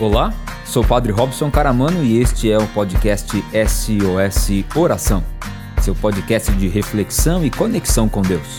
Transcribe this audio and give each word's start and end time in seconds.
Olá, 0.00 0.32
sou 0.64 0.84
o 0.84 0.86
Padre 0.86 1.10
Robson 1.10 1.50
Caramano 1.50 2.04
e 2.04 2.20
este 2.20 2.48
é 2.52 2.56
o 2.56 2.64
podcast 2.68 3.32
SOS 3.36 4.64
Oração, 4.76 5.24
seu 5.82 5.92
podcast 5.92 6.52
de 6.52 6.68
reflexão 6.68 7.44
e 7.44 7.50
conexão 7.50 8.08
com 8.08 8.22
Deus. 8.22 8.58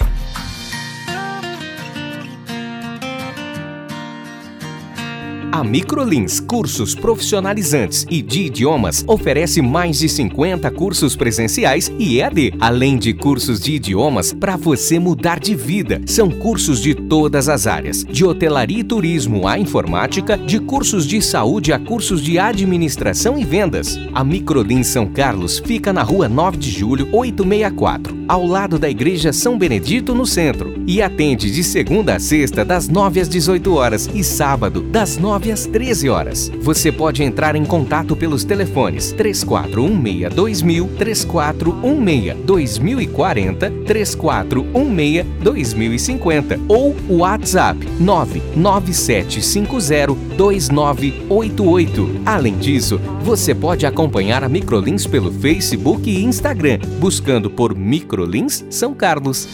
A 5.60 5.64
Microlins 5.64 6.40
Cursos 6.40 6.96
Profissionalizantes 6.96 8.06
e 8.10 8.22
de 8.22 8.44
Idiomas 8.44 9.04
oferece 9.06 9.62
mais 9.62 10.00
de 10.00 10.08
50 10.08 10.72
cursos 10.72 11.18
presenciais 11.18 11.92
e 12.00 12.22
EAD, 12.22 12.54
além 12.62 12.98
de 12.98 13.14
cursos 13.14 13.60
de 13.60 13.74
idiomas 13.74 14.32
para 14.32 14.56
você 14.56 14.98
mudar 14.98 15.38
de 15.38 15.56
vida. 15.56 16.02
São 16.06 16.32
cursos 16.32 16.82
de 16.82 16.96
todas 16.96 17.50
as 17.50 17.68
áreas, 17.68 18.06
de 18.06 18.24
hotelaria 18.24 18.80
e 18.80 18.84
turismo 18.86 19.50
à 19.50 19.60
informática, 19.60 20.38
de 20.38 20.60
cursos 20.60 21.06
de 21.06 21.22
saúde 21.22 21.74
a 21.74 21.80
cursos 21.80 22.22
de 22.22 22.40
administração 22.40 23.38
e 23.38 23.44
vendas. 23.44 24.00
A 24.14 24.24
Microlins 24.24 24.88
São 24.88 25.08
Carlos 25.08 25.60
fica 25.60 25.92
na 25.92 26.04
rua 26.04 26.30
9 26.30 26.56
de 26.56 26.72
julho, 26.72 27.10
864, 27.12 28.18
ao 28.30 28.46
lado 28.46 28.80
da 28.80 28.90
Igreja 28.90 29.34
São 29.34 29.58
Benedito, 29.58 30.16
no 30.16 30.26
centro, 30.26 30.74
e 30.88 31.02
atende 31.02 31.52
de 31.52 31.66
segunda 31.66 32.16
a 32.16 32.20
sexta, 32.20 32.64
das 32.64 32.88
9 32.88 33.20
às 33.20 33.28
18 33.28 33.74
horas 33.74 34.10
e 34.14 34.24
sábado, 34.24 34.82
das 34.84 35.18
9 35.18 35.49
9 35.50 35.52
às 35.52 35.66
13 35.66 36.10
horas. 36.10 36.52
Você 36.62 36.92
pode 36.92 37.24
entrar 37.24 37.56
em 37.56 37.64
contato 37.66 38.16
pelos 38.16 38.44
telefones 38.44 39.12
3416 39.14 40.32
2000, 40.34 40.88
3416 40.98 42.36
2040, 42.46 43.72
3416 43.86 45.26
2050 45.42 46.60
ou 46.68 46.96
o 47.10 47.18
WhatsApp 47.18 47.80
99750 48.00 50.16
2988. 50.38 52.22
Além 52.26 52.58
disso, 52.58 53.00
você 53.22 53.56
pode 53.56 53.86
acompanhar 53.86 54.44
a 54.44 54.50
Microlins 54.50 55.08
pelo 55.08 55.32
Facebook 55.32 56.10
e 56.10 56.24
Instagram, 56.24 56.80
buscando 57.00 57.50
por 57.50 57.76
Microlins 57.76 58.66
São 58.70 58.94
Carlos. 58.94 59.48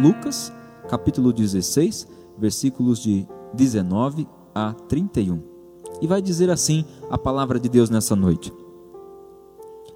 Lucas 0.00 0.52
capítulo 0.92 1.32
16, 1.32 2.06
versículos 2.36 3.02
de 3.02 3.26
19 3.54 4.28
a 4.54 4.74
31. 4.74 5.42
E 6.02 6.06
vai 6.06 6.20
dizer 6.20 6.50
assim 6.50 6.84
a 7.08 7.16
palavra 7.16 7.58
de 7.58 7.66
Deus 7.66 7.88
nessa 7.88 8.14
noite: 8.14 8.52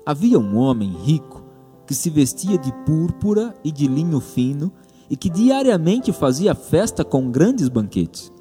Havia 0.06 0.38
um 0.38 0.56
homem 0.56 0.88
rico 0.88 1.44
que 1.86 1.94
se 1.94 2.08
vestia 2.08 2.56
de 2.56 2.72
púrpura 2.86 3.54
e 3.62 3.70
de 3.70 3.86
linho 3.86 4.20
fino 4.20 4.72
e 5.10 5.18
que 5.18 5.28
diariamente 5.28 6.12
fazia 6.14 6.54
festa 6.54 7.04
com 7.04 7.30
grandes 7.30 7.68
banquetes. 7.68 8.32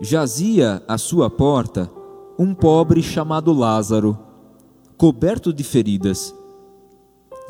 Jazia 0.00 0.80
à 0.86 0.96
sua 0.96 1.28
porta 1.28 1.90
um 2.38 2.54
pobre 2.54 3.02
chamado 3.02 3.52
Lázaro, 3.52 4.16
coberto 4.96 5.52
de 5.52 5.64
feridas. 5.64 6.32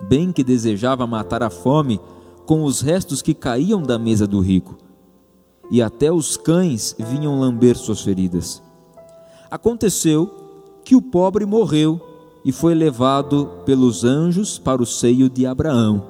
Bem 0.08 0.32
que 0.32 0.42
desejava 0.42 1.06
matar 1.06 1.42
a 1.42 1.50
fome 1.50 2.00
com 2.47 2.64
os 2.64 2.80
restos 2.80 3.20
que 3.20 3.34
caíam 3.34 3.83
da 3.83 3.98
mesa 3.98 4.27
do 4.27 4.41
rico, 4.41 4.77
e 5.70 5.83
até 5.83 6.12
os 6.12 6.36
cães 6.36 6.94
vinham 6.98 7.41
lamber 7.41 7.77
suas 7.77 8.00
feridas. 8.00 8.62
Aconteceu 9.50 10.33
que 10.84 10.94
o 10.94 11.03
pobre 11.03 11.44
morreu 11.44 12.00
e 12.44 12.53
foi 12.53 12.75
levado 12.75 13.50
pelos 13.64 14.05
anjos 14.05 14.58
para 14.58 14.80
o 14.80 14.86
seio 14.86 15.28
de 15.28 15.44
Abraão. 15.44 16.05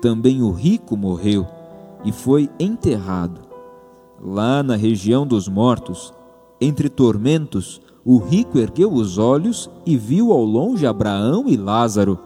Também 0.00 0.42
o 0.42 0.50
rico 0.50 0.96
morreu 0.96 1.46
e 2.04 2.10
foi 2.10 2.48
enterrado. 2.58 3.42
Lá 4.20 4.62
na 4.62 4.74
região 4.76 5.26
dos 5.26 5.46
mortos, 5.46 6.14
entre 6.60 6.88
tormentos, 6.88 7.80
o 8.04 8.16
rico 8.18 8.58
ergueu 8.58 8.92
os 8.92 9.18
olhos 9.18 9.68
e 9.84 9.96
viu 9.96 10.32
ao 10.32 10.42
longe 10.42 10.86
Abraão 10.86 11.44
e 11.46 11.56
Lázaro 11.56 12.18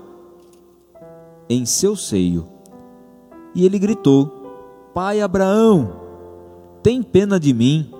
em 1.48 1.66
seu 1.66 1.96
seio. 1.96 2.51
E 3.54 3.64
ele 3.64 3.78
gritou: 3.78 4.42
Pai 4.94 5.20
Abraão, 5.20 5.92
tem 6.82 7.02
pena 7.02 7.38
de 7.38 7.52
mim. 7.52 7.90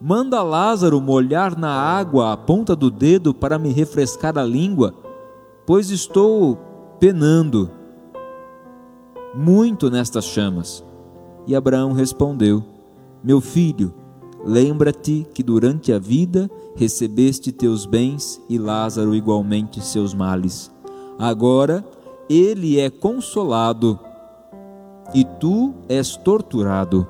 Manda 0.00 0.42
Lázaro 0.42 1.00
molhar 1.00 1.58
na 1.58 1.70
água 1.70 2.32
a 2.32 2.36
ponta 2.36 2.74
do 2.74 2.90
dedo 2.90 3.34
para 3.34 3.58
me 3.58 3.70
refrescar 3.70 4.38
a 4.38 4.42
língua, 4.42 4.94
pois 5.66 5.90
estou 5.90 6.58
penando 6.98 7.70
muito 9.34 9.90
nestas 9.90 10.24
chamas. 10.24 10.82
E 11.46 11.54
Abraão 11.54 11.92
respondeu: 11.92 12.62
Meu 13.22 13.40
filho, 13.40 13.92
lembra-te 14.44 15.26
que 15.34 15.42
durante 15.42 15.92
a 15.92 15.98
vida 15.98 16.50
recebeste 16.74 17.52
teus 17.52 17.84
bens 17.84 18.40
e 18.48 18.58
Lázaro 18.58 19.14
igualmente 19.14 19.82
seus 19.82 20.14
males. 20.14 20.70
Agora 21.18 21.84
ele 22.28 22.80
é 22.80 22.88
consolado 22.88 23.98
e 25.14 25.24
tu 25.24 25.74
és 25.88 26.16
torturado. 26.16 27.06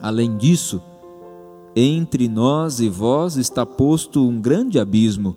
Além 0.00 0.36
disso, 0.36 0.82
entre 1.74 2.28
nós 2.28 2.80
e 2.80 2.88
vós 2.88 3.36
está 3.36 3.64
posto 3.64 4.26
um 4.26 4.40
grande 4.40 4.78
abismo, 4.78 5.36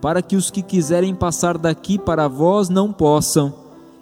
para 0.00 0.20
que 0.20 0.36
os 0.36 0.50
que 0.50 0.62
quiserem 0.62 1.14
passar 1.14 1.56
daqui 1.56 1.98
para 1.98 2.28
vós 2.28 2.68
não 2.68 2.92
possam, 2.92 3.54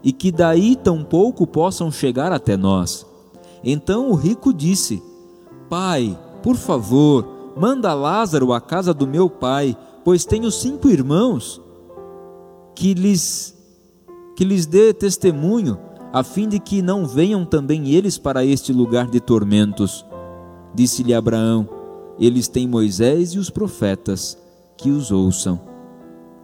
e 0.02 0.12
que 0.12 0.32
daí 0.32 0.74
tampouco 0.76 1.46
possam 1.46 1.90
chegar 1.92 2.32
até 2.32 2.56
nós. 2.56 3.06
Então 3.62 4.10
o 4.10 4.14
rico 4.14 4.52
disse: 4.52 5.02
Pai, 5.68 6.18
por 6.42 6.56
favor, 6.56 7.52
manda 7.56 7.92
Lázaro 7.92 8.52
à 8.52 8.60
casa 8.60 8.94
do 8.94 9.06
meu 9.06 9.28
pai, 9.28 9.76
pois 10.04 10.24
tenho 10.24 10.50
cinco 10.50 10.88
irmãos, 10.88 11.60
que 12.74 12.94
lhes 12.94 13.56
que 14.34 14.44
lhes 14.44 14.64
dê 14.64 14.94
testemunho 14.94 15.78
a 16.12 16.24
fim 16.24 16.48
de 16.48 16.58
que 16.58 16.82
não 16.82 17.06
venham 17.06 17.44
também 17.44 17.90
eles 17.90 18.18
para 18.18 18.44
este 18.44 18.72
lugar 18.72 19.08
de 19.08 19.20
tormentos. 19.20 20.04
Disse-lhe 20.74 21.14
Abraão: 21.14 21.68
Eles 22.18 22.48
têm 22.48 22.66
Moisés 22.66 23.34
e 23.34 23.38
os 23.38 23.48
profetas, 23.48 24.36
que 24.76 24.90
os 24.90 25.10
ouçam. 25.10 25.60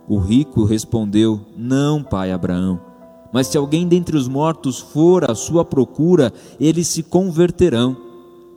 O 0.09 0.19
rico 0.19 0.65
respondeu: 0.65 1.41
Não, 1.57 2.03
pai 2.03 2.31
Abraão. 2.31 2.81
Mas 3.33 3.49
se 3.49 3.59
alguém 3.59 3.89
dentre 3.89 4.17
os 4.17 4.29
mortos 4.29 4.79
for 4.79 5.29
à 5.29 5.35
sua 5.35 5.65
procura, 5.65 6.33
eles 6.61 6.87
se 6.87 7.03
converterão. 7.03 7.97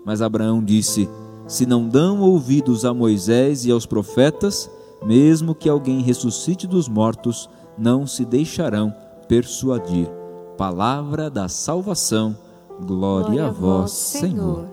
Mas 0.06 0.22
Abraão 0.22 0.64
disse: 0.64 1.10
Se 1.48 1.66
não 1.66 1.88
dão 1.88 2.22
ouvidos 2.22 2.86
a 2.86 2.94
Moisés 2.94 3.66
e 3.66 3.72
aos 3.72 3.88
profetas, 3.88 4.70
mesmo 5.04 5.56
que 5.56 5.68
alguém 5.68 6.02
ressuscite 6.02 6.68
dos 6.68 6.88
mortos, 6.88 7.50
não 7.78 8.06
se 8.06 8.24
deixarão 8.26 8.94
persuadir 9.28 10.19
palavra 10.60 11.30
da 11.30 11.48
salvação. 11.48 12.38
Glória, 12.82 13.28
Glória 13.28 13.48
a 13.48 13.50
vós, 13.50 13.92
Senhor. 13.92 14.68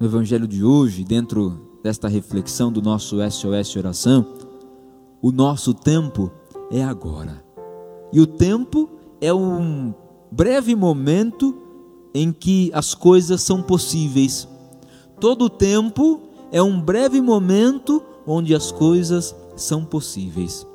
No 0.00 0.04
evangelho 0.04 0.48
de 0.48 0.64
hoje, 0.64 1.04
dentro 1.04 1.60
desta 1.80 2.08
reflexão 2.08 2.72
do 2.72 2.82
nosso 2.82 3.18
SOS 3.30 3.76
Oração, 3.76 4.26
o 5.22 5.30
nosso 5.30 5.72
tempo 5.72 6.28
é 6.72 6.82
agora. 6.82 7.44
E 8.12 8.20
o 8.20 8.26
tempo 8.26 8.90
é 9.20 9.32
um 9.32 9.94
breve 10.28 10.74
momento 10.74 11.56
em 12.12 12.32
que 12.32 12.68
as 12.74 12.96
coisas 12.96 13.42
são 13.42 13.62
possíveis. 13.62 14.48
Todo 15.20 15.44
o 15.44 15.50
tempo 15.50 16.20
é 16.50 16.60
um 16.60 16.80
breve 16.80 17.20
momento 17.20 18.02
onde 18.26 18.56
as 18.56 18.72
coisas 18.72 19.36
são 19.54 19.84
possíveis. 19.84 20.66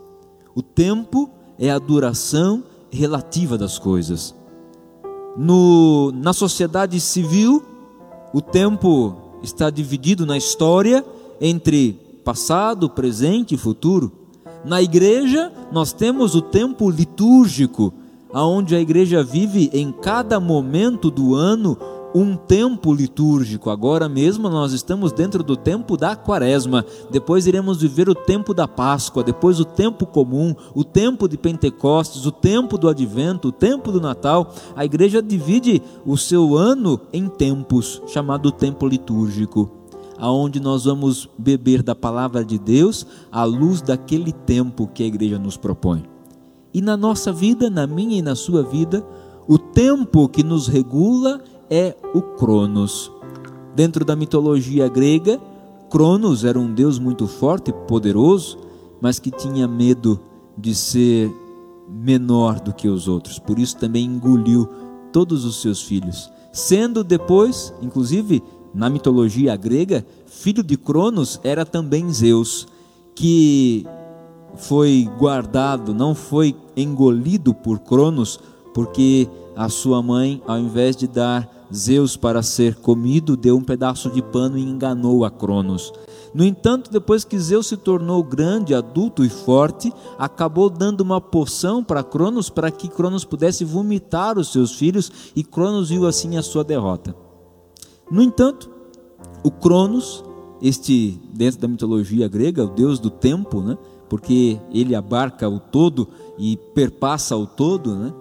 O 0.56 0.62
tempo 0.62 1.30
é 1.60 1.70
a 1.70 1.80
duração 1.80 2.64
relativa 2.92 3.58
das 3.58 3.78
coisas. 3.78 4.36
No, 5.38 6.12
na 6.14 6.34
sociedade 6.34 7.00
civil, 7.00 7.64
o 8.34 8.42
tempo 8.42 9.16
está 9.44 9.70
dividido 9.70 10.26
na 10.26 10.38
história 10.38 11.06
entre 11.40 11.94
passado, 12.24 12.90
presente 12.90 13.56
e 13.56 13.58
futuro. 13.58 14.12
Na 14.66 14.82
igreja, 14.82 15.52
nós 15.72 15.94
temos 15.94 16.36
o 16.36 16.42
tempo 16.42 16.90
litúrgico, 16.90 17.94
aonde 18.34 18.76
a 18.76 18.82
igreja 18.82 19.24
vive 19.24 19.70
em 19.74 19.92
cada 19.92 20.40
momento 20.40 21.10
do 21.10 21.36
ano 21.36 21.78
um 22.20 22.36
tempo 22.36 22.92
litúrgico. 22.92 23.70
Agora 23.70 24.10
mesmo 24.10 24.50
nós 24.50 24.74
estamos 24.74 25.12
dentro 25.12 25.44
do 25.44 25.56
tempo 25.56 25.96
da 25.96 26.16
Quaresma. 26.16 26.84
Depois 27.12 27.46
iremos 27.46 27.80
viver 27.80 28.10
o 28.10 28.16
tempo 28.16 28.56
da 28.56 28.68
Páscoa, 28.68 29.24
depois 29.24 29.60
o 29.60 29.66
tempo 29.66 30.04
comum, 30.04 30.56
o 30.74 30.84
tempo 30.84 31.28
de 31.28 31.38
Pentecostes, 31.38 32.26
o 32.26 32.32
tempo 32.32 32.76
do 32.76 32.90
Advento, 32.90 33.50
o 33.50 33.52
tempo 33.52 33.92
do 33.92 34.02
Natal. 34.02 34.52
A 34.76 34.84
igreja 34.84 35.22
divide 35.22 35.80
o 36.04 36.18
seu 36.18 36.58
ano 36.58 37.00
em 37.14 37.28
tempos, 37.28 38.02
chamado 38.08 38.52
tempo 38.52 38.88
litúrgico, 38.88 39.70
aonde 40.18 40.60
nós 40.60 40.86
vamos 40.86 41.30
beber 41.38 41.84
da 41.84 41.94
palavra 41.94 42.44
de 42.44 42.58
Deus 42.58 43.06
à 43.32 43.44
luz 43.44 43.80
daquele 43.80 44.32
tempo 44.32 44.90
que 44.92 45.04
a 45.04 45.08
igreja 45.08 45.38
nos 45.38 45.56
propõe. 45.56 46.04
E 46.74 46.82
na 46.82 46.98
nossa 46.98 47.32
vida, 47.32 47.70
na 47.70 47.86
minha 47.86 48.18
e 48.18 48.24
na 48.24 48.34
sua 48.36 48.64
vida, 48.64 49.06
O 49.50 49.58
tempo 49.58 50.28
que 50.28 50.44
nos 50.44 50.68
regula 50.68 51.42
é 51.70 51.96
o 52.14 52.22
Cronos. 52.22 53.12
Dentro 53.76 54.04
da 54.04 54.16
mitologia 54.16 54.88
grega, 54.88 55.40
Cronos 55.90 56.44
era 56.44 56.60
um 56.60 56.74
deus 56.74 57.00
muito 57.00 57.28
forte 57.28 57.70
e 57.70 57.74
poderoso, 57.74 58.58
mas 59.00 59.20
que 59.20 59.32
tinha 59.32 59.68
medo 59.68 60.20
de 60.58 60.74
ser 60.74 61.32
menor 61.88 62.60
do 62.60 62.74
que 62.74 62.88
os 62.88 63.08
outros. 63.08 63.40
Por 63.40 63.60
isso 63.60 63.78
também 63.78 64.06
engoliu 64.06 64.68
todos 65.12 65.46
os 65.46 65.62
seus 65.62 65.82
filhos, 65.82 66.32
sendo 66.52 67.04
depois, 67.04 67.74
inclusive 67.82 68.44
na 68.74 68.90
mitologia 68.90 69.56
grega, 69.56 70.06
filho 70.26 70.64
de 70.64 70.78
Cronos 70.78 71.40
era 71.44 71.66
também 71.66 72.12
Zeus, 72.12 72.68
que 73.16 73.86
foi 74.56 75.10
guardado, 75.18 75.94
não 75.94 76.14
foi 76.14 76.56
engolido 76.76 77.54
por 77.54 77.80
Cronos, 77.80 78.40
porque 78.74 79.28
a 79.56 79.70
sua 79.70 80.02
mãe, 80.04 80.42
ao 80.46 80.60
invés 80.60 80.96
de 80.96 81.08
dar 81.08 81.50
Zeus 81.74 82.16
para 82.16 82.42
ser 82.42 82.76
comido, 82.76 83.36
deu 83.36 83.58
um 83.58 83.64
pedaço 83.64 84.10
de 84.10 84.22
pano 84.22 84.58
e 84.58 84.64
enganou 84.64 85.26
a 85.26 85.32
Cronos. 85.32 85.92
No 86.34 86.44
entanto, 86.44 86.92
depois 86.92 87.24
que 87.24 87.40
Zeus 87.40 87.68
se 87.68 87.78
tornou 87.78 88.24
grande, 88.24 88.74
adulto 88.74 89.24
e 89.24 89.30
forte, 89.30 89.92
acabou 90.18 90.70
dando 90.70 91.02
uma 91.02 91.20
poção 91.20 91.84
para 91.84 92.04
Cronos 92.04 92.50
para 92.50 92.72
que 92.72 92.88
Cronos 92.88 93.26
pudesse 93.26 93.66
vomitar 93.66 94.38
os 94.38 94.52
seus 94.52 94.74
filhos 94.74 95.12
e 95.36 95.44
Cronos 95.44 95.90
viu 95.90 96.06
assim 96.06 96.38
a 96.38 96.44
sua 96.44 96.64
derrota. 96.64 97.16
No 98.10 98.22
entanto, 98.22 98.70
o 99.44 99.52
Cronos, 99.52 100.24
este 100.62 101.20
dentro 101.34 101.62
da 101.62 101.68
mitologia 101.68 102.28
grega, 102.28 102.64
o 102.64 102.70
deus 102.70 103.00
do 103.00 103.10
tempo, 103.10 103.62
né? 103.62 103.78
porque 104.10 104.60
ele 104.72 104.96
abarca 104.96 105.50
o 105.50 105.60
todo 105.60 106.08
e 106.38 106.58
perpassa 106.74 107.36
o 107.36 107.46
todo, 107.46 107.96
né? 107.96 108.14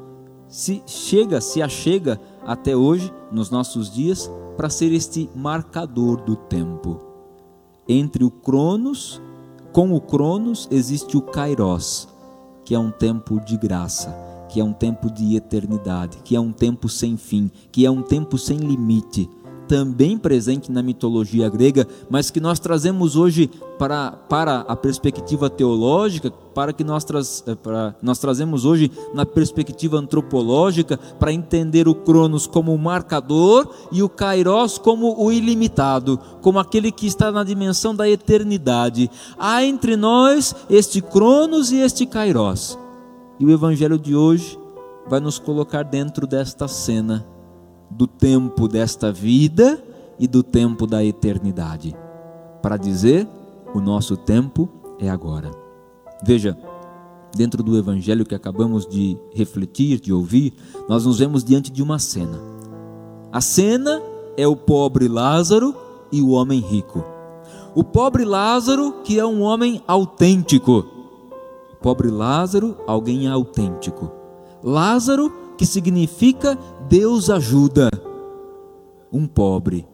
se 0.48 0.82
chega, 0.86 1.40
se 1.40 1.60
achega 1.60 2.20
até 2.46 2.76
hoje, 2.76 3.12
nos 3.30 3.50
nossos 3.50 3.90
dias, 3.92 4.30
para 4.56 4.70
ser 4.70 4.92
este 4.92 5.28
marcador 5.34 6.22
do 6.22 6.36
tempo. 6.36 7.00
Entre 7.88 8.24
o 8.24 8.30
Cronos, 8.30 9.20
com 9.72 9.92
o 9.92 10.00
Cronos 10.00 10.68
existe 10.70 11.16
o 11.16 11.22
Kairos, 11.22 12.08
que 12.64 12.74
é 12.74 12.78
um 12.78 12.90
tempo 12.90 13.38
de 13.40 13.56
graça, 13.56 14.16
que 14.48 14.60
é 14.60 14.64
um 14.64 14.72
tempo 14.72 15.10
de 15.10 15.36
eternidade, 15.36 16.18
que 16.24 16.34
é 16.34 16.40
um 16.40 16.52
tempo 16.52 16.88
sem 16.88 17.16
fim, 17.16 17.50
que 17.70 17.84
é 17.84 17.90
um 17.90 18.02
tempo 18.02 18.38
sem 18.38 18.56
limite, 18.56 19.28
também 19.68 20.16
presente 20.16 20.70
na 20.70 20.82
mitologia 20.82 21.48
grega, 21.48 21.86
mas 22.08 22.30
que 22.30 22.40
nós 22.40 22.58
trazemos 22.58 23.16
hoje 23.16 23.50
para, 23.78 24.12
para 24.12 24.60
a 24.60 24.76
perspectiva 24.76 25.50
teológica, 25.50 26.30
para 26.30 26.72
que 26.72 26.82
nós, 26.82 27.04
traz, 27.04 27.44
eh, 27.46 27.54
para, 27.54 27.94
nós 28.00 28.18
trazemos 28.18 28.64
hoje 28.64 28.90
na 29.12 29.26
perspectiva 29.26 29.98
antropológica, 29.98 30.96
para 31.18 31.32
entender 31.32 31.86
o 31.86 31.94
Cronos 31.94 32.46
como 32.46 32.74
o 32.74 32.78
marcador 32.78 33.68
e 33.92 34.02
o 34.02 34.08
Kairos 34.08 34.78
como 34.78 35.22
o 35.22 35.30
ilimitado, 35.30 36.18
como 36.40 36.58
aquele 36.58 36.90
que 36.90 37.06
está 37.06 37.30
na 37.30 37.44
dimensão 37.44 37.94
da 37.94 38.08
eternidade. 38.08 39.10
Há 39.38 39.64
entre 39.64 39.96
nós 39.96 40.54
este 40.70 41.02
Cronos 41.02 41.72
e 41.72 41.80
este 41.80 42.06
Kairos. 42.06 42.78
E 43.38 43.44
o 43.44 43.50
evangelho 43.50 43.98
de 43.98 44.16
hoje 44.16 44.58
vai 45.08 45.20
nos 45.20 45.38
colocar 45.38 45.82
dentro 45.82 46.26
desta 46.26 46.66
cena 46.66 47.35
do 47.90 48.06
tempo 48.06 48.68
desta 48.68 49.12
vida 49.12 49.82
e 50.18 50.26
do 50.26 50.42
tempo 50.42 50.86
da 50.86 51.04
eternidade. 51.04 51.94
Para 52.62 52.76
dizer, 52.76 53.28
o 53.74 53.80
nosso 53.80 54.16
tempo 54.16 54.68
é 54.98 55.08
agora. 55.08 55.50
Veja, 56.24 56.56
dentro 57.34 57.62
do 57.62 57.76
evangelho 57.76 58.24
que 58.24 58.34
acabamos 58.34 58.86
de 58.86 59.16
refletir, 59.34 60.00
de 60.00 60.12
ouvir, 60.12 60.54
nós 60.88 61.04
nos 61.04 61.18
vemos 61.18 61.44
diante 61.44 61.70
de 61.70 61.82
uma 61.82 61.98
cena. 61.98 62.40
A 63.30 63.40
cena 63.40 64.00
é 64.36 64.46
o 64.46 64.56
pobre 64.56 65.08
Lázaro 65.08 65.74
e 66.10 66.22
o 66.22 66.30
homem 66.30 66.60
rico. 66.60 67.04
O 67.74 67.84
pobre 67.84 68.24
Lázaro, 68.24 69.02
que 69.04 69.18
é 69.18 69.26
um 69.26 69.42
homem 69.42 69.82
autêntico. 69.86 70.86
Pobre 71.82 72.08
Lázaro, 72.08 72.76
alguém 72.86 73.28
autêntico. 73.28 74.10
Lázaro, 74.64 75.30
que 75.56 75.66
significa 75.66 76.58
Deus 76.88 77.30
ajuda 77.30 77.90
um 79.12 79.26
pobre, 79.26 79.86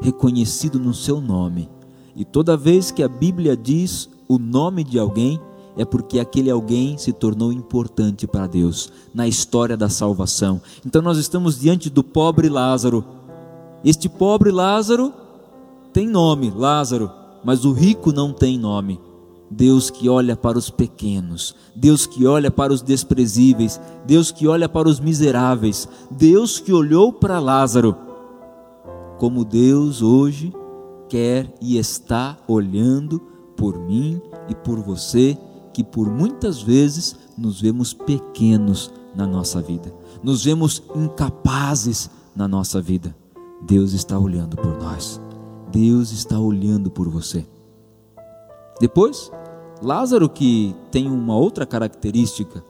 reconhecido 0.00 0.78
no 0.78 0.94
seu 0.94 1.20
nome. 1.20 1.68
E 2.14 2.24
toda 2.24 2.56
vez 2.56 2.90
que 2.90 3.02
a 3.02 3.08
Bíblia 3.08 3.56
diz 3.56 4.08
o 4.28 4.38
nome 4.38 4.84
de 4.84 4.98
alguém, 4.98 5.40
é 5.76 5.84
porque 5.84 6.20
aquele 6.20 6.50
alguém 6.50 6.96
se 6.96 7.12
tornou 7.12 7.52
importante 7.52 8.26
para 8.26 8.46
Deus 8.46 8.92
na 9.12 9.26
história 9.26 9.76
da 9.76 9.88
salvação. 9.88 10.60
Então 10.86 11.02
nós 11.02 11.18
estamos 11.18 11.58
diante 11.58 11.90
do 11.90 12.04
pobre 12.04 12.48
Lázaro. 12.48 13.04
Este 13.84 14.08
pobre 14.08 14.52
Lázaro 14.52 15.12
tem 15.92 16.08
nome, 16.08 16.50
Lázaro, 16.50 17.10
mas 17.44 17.64
o 17.64 17.72
rico 17.72 18.12
não 18.12 18.32
tem 18.32 18.58
nome. 18.58 19.00
Deus 19.50 19.90
que 19.90 20.08
olha 20.08 20.36
para 20.36 20.58
os 20.58 20.70
pequenos, 20.70 21.54
Deus 21.76 22.06
que 22.06 22.26
olha 22.26 22.50
para 22.50 22.72
os 22.72 22.82
desprezíveis, 22.82 23.80
Deus 24.06 24.30
que 24.30 24.46
olha 24.48 24.68
para 24.68 24.88
os 24.88 24.98
miseráveis, 24.98 25.88
Deus 26.10 26.58
que 26.58 26.72
olhou 26.72 27.12
para 27.12 27.38
Lázaro, 27.38 27.96
como 29.18 29.44
Deus 29.44 30.02
hoje 30.02 30.52
quer 31.08 31.52
e 31.60 31.78
está 31.78 32.36
olhando 32.48 33.20
por 33.56 33.78
mim 33.78 34.20
e 34.48 34.54
por 34.54 34.80
você, 34.80 35.38
que 35.72 35.84
por 35.84 36.10
muitas 36.10 36.62
vezes 36.62 37.16
nos 37.36 37.60
vemos 37.60 37.92
pequenos 37.92 38.92
na 39.14 39.26
nossa 39.26 39.60
vida, 39.60 39.94
nos 40.22 40.44
vemos 40.44 40.82
incapazes 40.94 42.10
na 42.34 42.48
nossa 42.48 42.80
vida. 42.80 43.14
Deus 43.62 43.92
está 43.92 44.18
olhando 44.18 44.56
por 44.56 44.76
nós, 44.78 45.20
Deus 45.70 46.12
está 46.12 46.38
olhando 46.38 46.90
por 46.90 47.08
você. 47.08 47.46
Depois, 48.80 49.30
Lázaro, 49.82 50.28
que 50.28 50.74
tem 50.90 51.08
uma 51.10 51.36
outra 51.36 51.64
característica, 51.64 52.64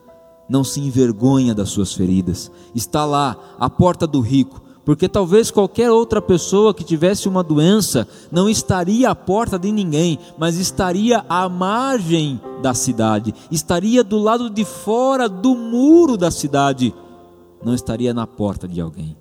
não 0.48 0.62
se 0.62 0.80
envergonha 0.80 1.54
das 1.54 1.70
suas 1.70 1.94
feridas, 1.94 2.50
está 2.74 3.04
lá, 3.04 3.36
à 3.58 3.70
porta 3.70 4.06
do 4.06 4.20
rico, 4.20 4.62
porque 4.84 5.08
talvez 5.08 5.50
qualquer 5.50 5.90
outra 5.90 6.20
pessoa 6.20 6.74
que 6.74 6.84
tivesse 6.84 7.26
uma 7.26 7.42
doença 7.42 8.06
não 8.30 8.48
estaria 8.48 9.08
à 9.08 9.14
porta 9.14 9.58
de 9.58 9.72
ninguém, 9.72 10.18
mas 10.36 10.56
estaria 10.56 11.24
à 11.26 11.48
margem 11.48 12.38
da 12.60 12.74
cidade, 12.74 13.34
estaria 13.50 14.04
do 14.04 14.18
lado 14.18 14.50
de 14.50 14.64
fora 14.64 15.26
do 15.26 15.54
muro 15.54 16.18
da 16.18 16.30
cidade, 16.30 16.94
não 17.64 17.74
estaria 17.74 18.12
na 18.12 18.26
porta 18.26 18.68
de 18.68 18.78
alguém. 18.80 19.16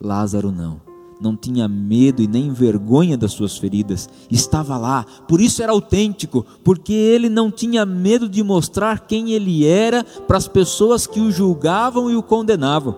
Lázaro 0.00 0.50
não 0.50 0.91
não 1.22 1.36
tinha 1.36 1.68
medo 1.68 2.20
e 2.20 2.26
nem 2.26 2.50
vergonha 2.50 3.16
das 3.16 3.32
suas 3.32 3.56
feridas, 3.56 4.08
estava 4.28 4.76
lá, 4.76 5.06
por 5.28 5.40
isso 5.40 5.62
era 5.62 5.70
autêntico, 5.70 6.44
porque 6.64 6.92
ele 6.92 7.28
não 7.28 7.50
tinha 7.50 7.86
medo 7.86 8.28
de 8.28 8.42
mostrar 8.42 9.06
quem 9.06 9.30
ele 9.30 9.64
era 9.64 10.02
para 10.02 10.36
as 10.36 10.48
pessoas 10.48 11.06
que 11.06 11.20
o 11.20 11.30
julgavam 11.30 12.10
e 12.10 12.16
o 12.16 12.22
condenavam. 12.22 12.96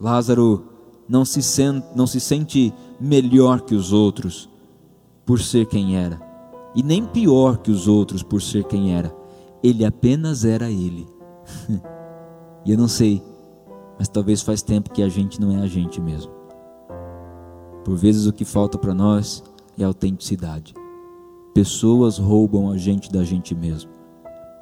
Lázaro 0.00 0.64
não 1.08 1.24
se, 1.24 1.40
sente, 1.40 1.86
não 1.94 2.06
se 2.06 2.18
sente 2.18 2.74
melhor 3.00 3.60
que 3.60 3.74
os 3.74 3.92
outros 3.92 4.48
por 5.24 5.40
ser 5.40 5.66
quem 5.66 5.96
era, 5.96 6.20
e 6.74 6.82
nem 6.82 7.06
pior 7.06 7.58
que 7.58 7.70
os 7.70 7.86
outros 7.86 8.24
por 8.24 8.42
ser 8.42 8.64
quem 8.64 8.92
era, 8.92 9.14
ele 9.62 9.84
apenas 9.84 10.44
era 10.44 10.68
ele. 10.68 11.06
e 12.66 12.72
eu 12.72 12.76
não 12.76 12.88
sei 12.88 13.22
mas 13.98 14.08
talvez 14.08 14.42
faz 14.42 14.62
tempo 14.62 14.90
que 14.90 15.02
a 15.02 15.08
gente 15.08 15.40
não 15.40 15.52
é 15.52 15.62
a 15.62 15.66
gente 15.66 16.00
mesmo. 16.00 16.32
Por 17.84 17.96
vezes 17.96 18.26
o 18.26 18.32
que 18.32 18.44
falta 18.44 18.78
para 18.78 18.94
nós 18.94 19.42
é 19.78 19.84
autenticidade. 19.84 20.74
Pessoas 21.54 22.18
roubam 22.18 22.70
a 22.70 22.76
gente 22.76 23.10
da 23.10 23.24
gente 23.24 23.54
mesmo. 23.54 23.90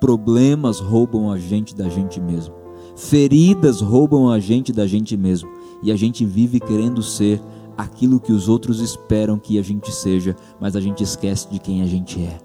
Problemas 0.00 0.80
roubam 0.80 1.30
a 1.30 1.38
gente 1.38 1.74
da 1.74 1.88
gente 1.88 2.20
mesmo. 2.20 2.54
Feridas 2.96 3.80
roubam 3.80 4.30
a 4.30 4.38
gente 4.38 4.72
da 4.72 4.86
gente 4.86 5.16
mesmo. 5.16 5.48
E 5.82 5.92
a 5.92 5.96
gente 5.96 6.24
vive 6.24 6.58
querendo 6.58 7.02
ser 7.02 7.40
aquilo 7.76 8.20
que 8.20 8.32
os 8.32 8.48
outros 8.48 8.80
esperam 8.80 9.38
que 9.38 9.58
a 9.58 9.62
gente 9.62 9.92
seja, 9.92 10.34
mas 10.58 10.74
a 10.74 10.80
gente 10.80 11.02
esquece 11.02 11.48
de 11.48 11.58
quem 11.58 11.82
a 11.82 11.86
gente 11.86 12.20
é. 12.20 12.38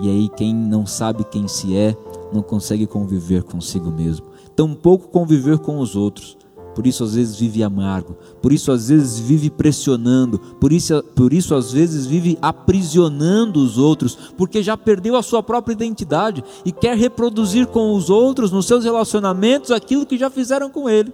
E 0.00 0.08
aí, 0.08 0.28
quem 0.30 0.54
não 0.54 0.86
sabe 0.86 1.22
quem 1.24 1.46
se 1.46 1.76
é, 1.76 1.94
não 2.32 2.42
consegue 2.42 2.86
conviver 2.86 3.42
consigo 3.42 3.90
mesmo 3.90 4.31
tampouco 4.56 5.08
conviver 5.08 5.58
com 5.58 5.78
os 5.78 5.96
outros. 5.96 6.36
Por 6.74 6.86
isso 6.86 7.04
às 7.04 7.14
vezes 7.14 7.36
vive 7.36 7.62
amargo, 7.62 8.16
por 8.40 8.50
isso 8.52 8.72
às 8.72 8.88
vezes 8.88 9.18
vive 9.18 9.50
pressionando, 9.50 10.38
por 10.38 10.72
isso, 10.72 11.02
por 11.14 11.32
isso 11.32 11.54
às 11.54 11.70
vezes 11.70 12.06
vive 12.06 12.38
aprisionando 12.40 13.60
os 13.60 13.76
outros, 13.76 14.16
porque 14.36 14.62
já 14.62 14.76
perdeu 14.76 15.14
a 15.16 15.22
sua 15.22 15.42
própria 15.42 15.74
identidade 15.74 16.42
e 16.64 16.72
quer 16.72 16.96
reproduzir 16.96 17.66
com 17.66 17.94
os 17.94 18.08
outros 18.08 18.50
nos 18.50 18.66
seus 18.66 18.84
relacionamentos 18.84 19.70
aquilo 19.70 20.06
que 20.06 20.16
já 20.16 20.30
fizeram 20.30 20.70
com 20.70 20.88
ele. 20.88 21.12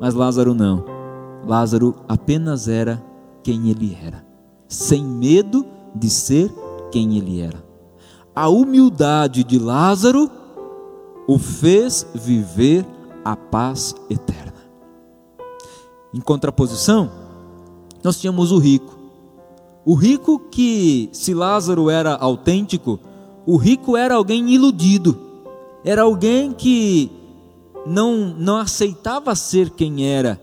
Mas 0.00 0.14
Lázaro 0.14 0.52
não. 0.52 0.84
Lázaro 1.46 1.94
apenas 2.08 2.66
era 2.66 3.02
quem 3.42 3.70
ele 3.70 3.96
era, 4.02 4.24
sem 4.68 5.04
medo 5.04 5.64
de 5.94 6.10
ser 6.10 6.52
quem 6.90 7.16
ele 7.16 7.40
era. 7.40 7.62
A 8.34 8.48
humildade 8.48 9.44
de 9.44 9.58
Lázaro 9.58 10.30
o 11.30 11.38
fez 11.38 12.04
viver 12.12 12.84
a 13.24 13.36
paz 13.36 13.94
eterna. 14.10 14.52
Em 16.12 16.20
contraposição, 16.20 17.08
nós 18.02 18.20
tínhamos 18.20 18.50
o 18.50 18.58
rico. 18.58 18.98
O 19.84 19.94
rico 19.94 20.40
que, 20.50 21.08
se 21.12 21.32
Lázaro 21.32 21.88
era 21.88 22.16
autêntico, 22.16 22.98
o 23.46 23.56
rico 23.56 23.96
era 23.96 24.16
alguém 24.16 24.50
iludido, 24.50 25.16
era 25.84 26.02
alguém 26.02 26.52
que 26.52 27.08
não, 27.86 28.34
não 28.36 28.56
aceitava 28.56 29.32
ser 29.36 29.70
quem 29.70 30.08
era, 30.08 30.42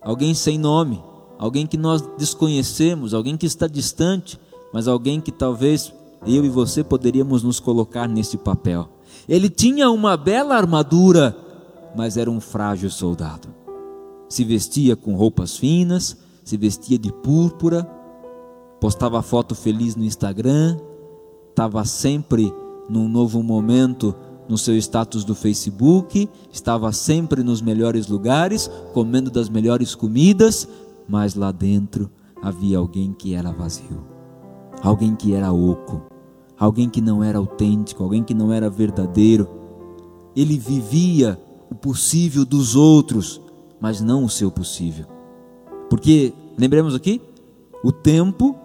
alguém 0.00 0.32
sem 0.32 0.56
nome, 0.56 1.04
alguém 1.38 1.66
que 1.66 1.76
nós 1.76 2.00
desconhecemos, 2.16 3.12
alguém 3.12 3.36
que 3.36 3.44
está 3.44 3.66
distante, 3.66 4.40
mas 4.72 4.88
alguém 4.88 5.20
que 5.20 5.30
talvez 5.30 5.92
eu 6.26 6.46
e 6.46 6.48
você 6.48 6.82
poderíamos 6.82 7.42
nos 7.42 7.60
colocar 7.60 8.08
nesse 8.08 8.38
papel. 8.38 8.93
Ele 9.28 9.48
tinha 9.48 9.90
uma 9.90 10.16
bela 10.16 10.54
armadura, 10.54 11.36
mas 11.96 12.16
era 12.16 12.30
um 12.30 12.40
frágil 12.40 12.90
soldado. 12.90 13.48
Se 14.28 14.44
vestia 14.44 14.96
com 14.96 15.14
roupas 15.14 15.56
finas, 15.56 16.16
se 16.44 16.56
vestia 16.56 16.98
de 16.98 17.12
púrpura, 17.12 17.84
postava 18.80 19.22
foto 19.22 19.54
feliz 19.54 19.96
no 19.96 20.04
Instagram, 20.04 20.76
estava 21.48 21.84
sempre 21.84 22.52
num 22.88 23.08
novo 23.08 23.42
momento 23.42 24.14
no 24.48 24.58
seu 24.58 24.76
status 24.76 25.24
do 25.24 25.34
Facebook, 25.34 26.28
estava 26.52 26.92
sempre 26.92 27.42
nos 27.42 27.62
melhores 27.62 28.08
lugares, 28.08 28.70
comendo 28.92 29.30
das 29.30 29.48
melhores 29.48 29.94
comidas, 29.94 30.68
mas 31.08 31.34
lá 31.34 31.50
dentro 31.50 32.10
havia 32.42 32.76
alguém 32.76 33.12
que 33.12 33.34
era 33.34 33.52
vazio, 33.52 34.04
alguém 34.82 35.16
que 35.16 35.32
era 35.32 35.50
oco, 35.50 36.02
alguém 36.58 36.88
que 36.88 37.00
não 37.00 37.22
era 37.22 37.38
autêntico, 37.38 38.02
alguém 38.02 38.22
que 38.22 38.34
não 38.34 38.52
era 38.52 38.70
verdadeiro. 38.70 39.48
Ele 40.34 40.58
vivia 40.58 41.40
o 41.70 41.74
possível 41.74 42.44
dos 42.44 42.74
outros, 42.76 43.40
mas 43.80 44.00
não 44.00 44.24
o 44.24 44.30
seu 44.30 44.50
possível. 44.50 45.06
Porque, 45.88 46.32
lembremos 46.56 46.94
aqui, 46.94 47.20
o 47.82 47.92
tempo 47.92 48.56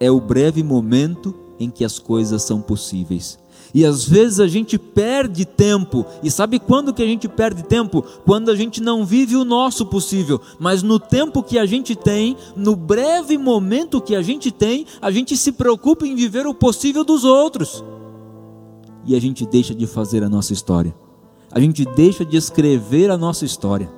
é 0.00 0.10
o 0.10 0.20
breve 0.20 0.62
momento 0.62 1.34
em 1.58 1.70
que 1.70 1.84
as 1.84 1.98
coisas 1.98 2.42
são 2.42 2.60
possíveis. 2.60 3.38
E 3.76 3.84
às 3.84 4.08
vezes 4.08 4.40
a 4.40 4.48
gente 4.48 4.78
perde 4.78 5.44
tempo. 5.44 6.06
E 6.22 6.30
sabe 6.30 6.58
quando 6.58 6.94
que 6.94 7.02
a 7.02 7.06
gente 7.06 7.28
perde 7.28 7.62
tempo? 7.62 8.02
Quando 8.24 8.50
a 8.50 8.56
gente 8.56 8.80
não 8.80 9.04
vive 9.04 9.36
o 9.36 9.44
nosso 9.44 9.84
possível, 9.84 10.40
mas 10.58 10.82
no 10.82 10.98
tempo 10.98 11.42
que 11.42 11.58
a 11.58 11.66
gente 11.66 11.94
tem, 11.94 12.38
no 12.56 12.74
breve 12.74 13.36
momento 13.36 14.00
que 14.00 14.16
a 14.16 14.22
gente 14.22 14.50
tem, 14.50 14.86
a 14.98 15.10
gente 15.10 15.36
se 15.36 15.52
preocupa 15.52 16.06
em 16.06 16.14
viver 16.14 16.46
o 16.46 16.54
possível 16.54 17.04
dos 17.04 17.22
outros. 17.22 17.84
E 19.04 19.14
a 19.14 19.20
gente 19.20 19.44
deixa 19.44 19.74
de 19.74 19.86
fazer 19.86 20.24
a 20.24 20.28
nossa 20.30 20.54
história. 20.54 20.94
A 21.52 21.60
gente 21.60 21.84
deixa 21.84 22.24
de 22.24 22.38
escrever 22.38 23.10
a 23.10 23.18
nossa 23.18 23.44
história. 23.44 23.92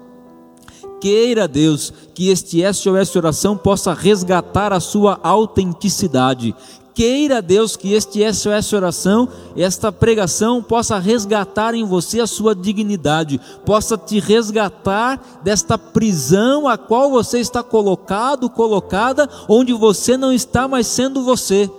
Queira 1.01 1.47
Deus 1.47 1.93
que 2.13 2.31
este 2.31 2.63
SOS 2.75 3.15
oração 3.15 3.57
possa 3.57 3.95
resgatar 3.95 4.73
a 4.73 4.81
sua 4.81 5.21
autenticidade, 5.23 6.53
queira 6.99 7.41
Deus 7.41 7.77
que 7.77 7.93
este 7.93 8.21
SOS 8.35 8.73
oração, 8.73 9.29
esta 9.57 9.93
pregação 9.93 10.61
possa 10.61 10.99
resgatar 10.99 11.73
em 11.73 11.85
você 11.85 12.19
a 12.19 12.27
sua 12.27 12.57
dignidade, 12.57 13.41
possa 13.65 13.97
te 13.97 14.19
resgatar 14.19 15.41
desta 15.45 15.79
prisão 15.79 16.67
a 16.67 16.77
qual 16.77 17.09
você 17.09 17.39
está 17.39 17.63
colocado, 17.63 18.51
colocada, 18.51 19.31
onde 19.49 19.73
você 19.73 20.17
não 20.17 20.33
está 20.33 20.67
mais 20.67 20.89
sendo 20.89 21.23
você. 21.23 21.71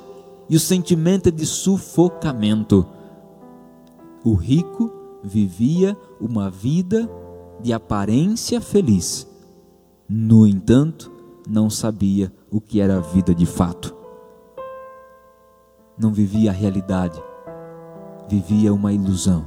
E 0.50 0.56
o 0.56 0.60
sentimento 0.60 1.28
é 1.28 1.32
de 1.32 1.46
sufocamento. 1.46 2.86
O 4.24 4.36
rico 4.36 4.90
vivia 5.22 5.98
uma 6.22 6.50
vida 6.50 7.10
de 7.62 7.74
aparência 7.74 8.62
feliz. 8.62 9.28
No 10.08 10.48
entanto, 10.48 11.12
não 11.46 11.70
sabia 11.70 12.32
o 12.50 12.62
que 12.62 12.80
era 12.80 12.96
a 12.96 13.02
vida 13.02 13.36
de 13.36 13.46
fato 13.46 13.99
não 16.00 16.14
vivia 16.14 16.50
a 16.50 16.54
realidade, 16.54 17.22
vivia 18.30 18.74
uma 18.74 18.94
ilusão. 18.94 19.46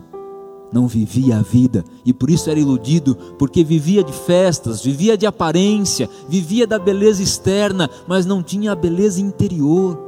Não 0.70 0.86
vivia 0.86 1.36
a 1.36 1.42
vida 1.42 1.84
e 2.04 2.14
por 2.14 2.30
isso 2.30 2.48
era 2.48 2.58
iludido, 2.58 3.14
porque 3.38 3.62
vivia 3.62 4.02
de 4.02 4.12
festas, 4.12 4.82
vivia 4.82 5.18
de 5.18 5.26
aparência, 5.26 6.08
vivia 6.28 6.66
da 6.66 6.78
beleza 6.78 7.22
externa, 7.22 7.90
mas 8.06 8.24
não 8.24 8.42
tinha 8.42 8.72
a 8.72 8.74
beleza 8.74 9.20
interior. 9.20 9.98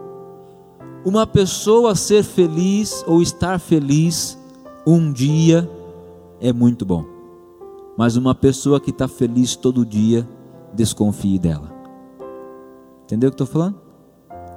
Uma 1.05 1.27
pessoa 1.27 1.95
ser 1.95 2.23
feliz 2.23 3.05
ou 3.07 3.21
estar 3.21 3.59
feliz 3.59 4.39
um 4.87 5.13
dia 5.13 5.71
é 6.41 6.51
muito 6.51 6.87
bom, 6.87 7.05
mas 7.97 8.17
uma 8.17 8.35
pessoa 8.35 8.81
que 8.81 8.91
está 8.91 9.07
feliz 9.07 9.55
todo 9.57 9.85
dia, 9.85 10.27
desconfie 10.73 11.39
dela. 11.39 11.71
Entendeu 13.05 13.29
o 13.29 13.33
que 13.33 13.35
estou 13.35 13.47
falando? 13.47 13.84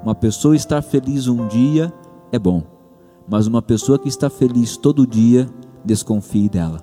Uma 0.04 0.16
pessoa 0.16 0.56
estar 0.56 0.82
feliz 0.82 1.28
um 1.28 1.48
dia 1.48 1.94
é 2.32 2.40
bom, 2.40 2.64
mas 3.28 3.48
uma 3.48 3.62
pessoa 3.62 4.00
que 4.00 4.08
está 4.08 4.30
feliz 4.30 4.78
todo 4.78 5.08
dia, 5.08 5.50
desconfie 5.84 6.50
dela, 6.50 6.80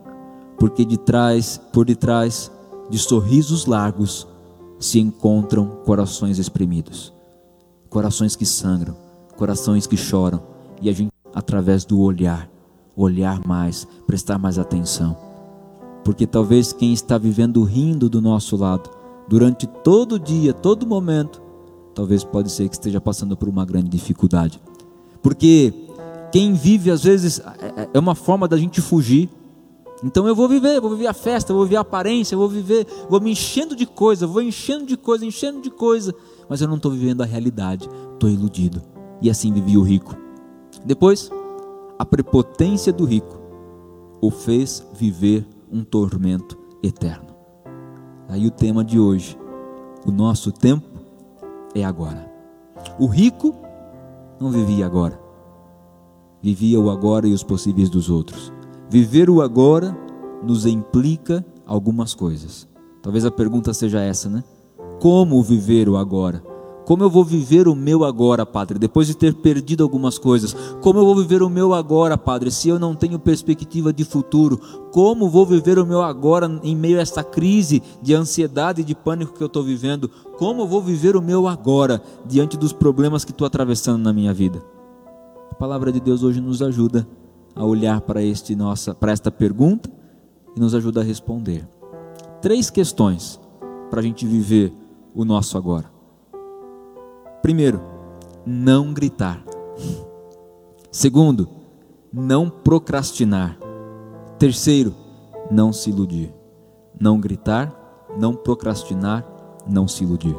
porque 0.58 0.84
de 0.84 0.96
trás, 0.96 1.60
por 1.72 1.86
detrás 1.86 2.50
de 2.90 2.98
sorrisos 2.98 3.66
largos 3.66 4.26
se 4.78 4.98
encontram 5.00 5.66
corações 5.84 6.38
exprimidos, 6.38 7.14
corações 7.88 8.36
que 8.36 8.44
sangram, 8.44 8.96
corações 9.36 9.86
que 9.86 9.96
choram, 9.96 10.42
e 10.82 10.88
a 10.88 10.92
gente 10.92 11.14
através 11.34 11.84
do 11.84 12.00
olhar, 12.00 12.48
olhar 12.96 13.40
mais, 13.46 13.86
prestar 14.06 14.38
mais 14.38 14.58
atenção. 14.58 15.16
Porque 16.04 16.26
talvez 16.26 16.72
quem 16.72 16.92
está 16.92 17.18
vivendo 17.18 17.62
rindo 17.64 18.08
do 18.08 18.20
nosso 18.20 18.56
lado, 18.56 18.90
durante 19.28 19.66
todo 19.66 20.14
o 20.14 20.18
dia, 20.18 20.52
todo 20.52 20.86
momento, 20.86 21.42
talvez 21.94 22.24
pode 22.24 22.50
ser 22.50 22.68
que 22.68 22.74
esteja 22.74 23.00
passando 23.00 23.36
por 23.36 23.48
uma 23.48 23.64
grande 23.64 23.88
dificuldade. 23.88 24.60
Porque 25.22 25.72
quem 26.32 26.52
vive 26.52 26.90
às 26.90 27.04
vezes 27.04 27.40
é, 27.40 27.82
é, 27.82 27.88
é 27.94 27.98
uma 27.98 28.14
forma 28.14 28.48
da 28.48 28.56
gente 28.56 28.80
fugir. 28.80 29.30
Então 30.02 30.26
eu 30.28 30.34
vou 30.34 30.48
viver, 30.48 30.80
vou 30.80 30.90
viver 30.90 31.06
a 31.06 31.14
festa, 31.14 31.54
vou 31.54 31.62
viver 31.62 31.76
a 31.76 31.80
aparência, 31.80 32.36
vou 32.36 32.48
viver, 32.48 32.86
vou 33.08 33.20
me 33.20 33.30
enchendo 33.30 33.74
de 33.74 33.86
coisa, 33.86 34.26
vou 34.26 34.42
enchendo 34.42 34.84
de 34.84 34.96
coisa, 34.96 35.24
enchendo 35.24 35.62
de 35.62 35.70
coisa, 35.70 36.14
mas 36.48 36.60
eu 36.60 36.68
não 36.68 36.76
estou 36.76 36.90
vivendo 36.90 37.22
a 37.22 37.24
realidade, 37.24 37.88
estou 38.12 38.28
iludido. 38.28 38.82
E 39.22 39.30
assim 39.30 39.52
vivia 39.52 39.78
o 39.78 39.82
rico. 39.82 40.14
Depois, 40.84 41.30
a 41.98 42.04
prepotência 42.04 42.92
do 42.92 43.04
rico 43.04 43.40
o 44.20 44.30
fez 44.30 44.86
viver 44.94 45.46
um 45.70 45.84
tormento 45.84 46.58
eterno. 46.82 47.34
Aí 48.28 48.46
o 48.46 48.50
tema 48.50 48.82
de 48.84 48.98
hoje, 48.98 49.38
o 50.06 50.10
nosso 50.10 50.50
tempo 50.50 50.93
é 51.74 51.84
agora. 51.84 52.30
O 52.98 53.06
rico 53.06 53.54
não 54.40 54.50
vivia 54.50 54.86
agora, 54.86 55.18
vivia 56.42 56.80
o 56.80 56.90
agora 56.90 57.26
e 57.26 57.32
os 57.32 57.42
possíveis 57.42 57.88
dos 57.88 58.10
outros. 58.10 58.52
Viver 58.90 59.30
o 59.30 59.40
agora 59.40 59.96
nos 60.42 60.66
implica 60.66 61.44
algumas 61.66 62.14
coisas. 62.14 62.68
Talvez 63.02 63.24
a 63.24 63.30
pergunta 63.30 63.72
seja 63.74 64.00
essa, 64.00 64.28
né? 64.28 64.44
Como 65.00 65.42
viver 65.42 65.88
o 65.88 65.96
agora? 65.96 66.42
Como 66.84 67.02
eu 67.02 67.08
vou 67.08 67.24
viver 67.24 67.66
o 67.66 67.74
meu 67.74 68.04
agora, 68.04 68.44
Padre, 68.44 68.78
depois 68.78 69.06
de 69.06 69.16
ter 69.16 69.32
perdido 69.34 69.82
algumas 69.82 70.18
coisas? 70.18 70.54
Como 70.82 70.98
eu 70.98 71.04
vou 71.04 71.16
viver 71.16 71.42
o 71.42 71.48
meu 71.48 71.72
agora, 71.72 72.18
Padre, 72.18 72.50
se 72.50 72.68
eu 72.68 72.78
não 72.78 72.94
tenho 72.94 73.18
perspectiva 73.18 73.90
de 73.90 74.04
futuro? 74.04 74.60
Como 74.92 75.30
vou 75.30 75.46
viver 75.46 75.78
o 75.78 75.86
meu 75.86 76.02
agora 76.02 76.60
em 76.62 76.76
meio 76.76 76.98
a 76.98 77.02
esta 77.02 77.24
crise 77.24 77.82
de 78.02 78.12
ansiedade 78.14 78.82
e 78.82 78.84
de 78.84 78.94
pânico 78.94 79.32
que 79.32 79.42
eu 79.42 79.46
estou 79.46 79.62
vivendo? 79.62 80.10
Como 80.36 80.66
vou 80.66 80.82
viver 80.82 81.16
o 81.16 81.22
meu 81.22 81.48
agora 81.48 82.02
diante 82.26 82.58
dos 82.58 82.72
problemas 82.72 83.24
que 83.24 83.30
estou 83.30 83.46
atravessando 83.46 84.02
na 84.02 84.12
minha 84.12 84.34
vida? 84.34 84.62
A 85.50 85.54
palavra 85.54 85.90
de 85.90 86.00
Deus 86.00 86.22
hoje 86.22 86.40
nos 86.40 86.60
ajuda 86.60 87.08
a 87.54 87.64
olhar 87.64 88.02
para, 88.02 88.22
este 88.22 88.54
nossa, 88.54 88.94
para 88.94 89.12
esta 89.12 89.30
pergunta 89.30 89.90
e 90.54 90.60
nos 90.60 90.74
ajuda 90.74 91.00
a 91.00 91.04
responder. 91.04 91.66
Três 92.42 92.68
questões 92.68 93.40
para 93.88 94.00
a 94.00 94.02
gente 94.02 94.26
viver 94.26 94.70
o 95.14 95.24
nosso 95.24 95.56
agora. 95.56 95.93
Primeiro, 97.44 97.78
não 98.46 98.94
gritar. 98.94 99.44
Segundo, 100.90 101.46
não 102.10 102.48
procrastinar. 102.48 103.58
Terceiro, 104.38 104.94
não 105.50 105.70
se 105.70 105.90
iludir. 105.90 106.32
Não 106.98 107.20
gritar, 107.20 108.08
não 108.18 108.32
procrastinar, 108.32 109.26
não 109.68 109.86
se 109.86 110.04
iludir. 110.04 110.34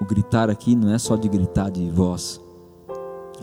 O 0.00 0.04
gritar 0.04 0.48
aqui 0.48 0.76
não 0.76 0.94
é 0.94 0.98
só 0.98 1.16
de 1.16 1.28
gritar 1.28 1.68
de 1.68 1.90
voz. 1.90 2.40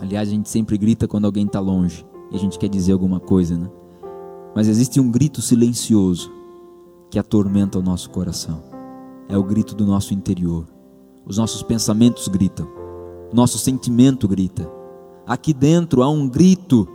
Aliás, 0.00 0.30
a 0.30 0.32
gente 0.32 0.48
sempre 0.48 0.78
grita 0.78 1.06
quando 1.06 1.26
alguém 1.26 1.44
está 1.44 1.60
longe 1.60 2.06
e 2.32 2.36
a 2.36 2.38
gente 2.38 2.58
quer 2.58 2.70
dizer 2.70 2.94
alguma 2.94 3.20
coisa, 3.20 3.58
né? 3.58 3.68
Mas 4.54 4.66
existe 4.66 4.98
um 4.98 5.10
grito 5.10 5.42
silencioso 5.42 6.32
que 7.10 7.18
atormenta 7.18 7.78
o 7.78 7.82
nosso 7.82 8.08
coração. 8.08 8.62
É 9.28 9.36
o 9.36 9.44
grito 9.44 9.74
do 9.74 9.84
nosso 9.84 10.14
interior 10.14 10.79
os 11.30 11.38
nossos 11.38 11.62
pensamentos 11.62 12.26
gritam, 12.26 12.66
nosso 13.32 13.56
sentimento 13.56 14.26
grita. 14.26 14.68
Aqui 15.24 15.54
dentro 15.54 16.02
há 16.02 16.10
um 16.10 16.28
grito 16.28 16.88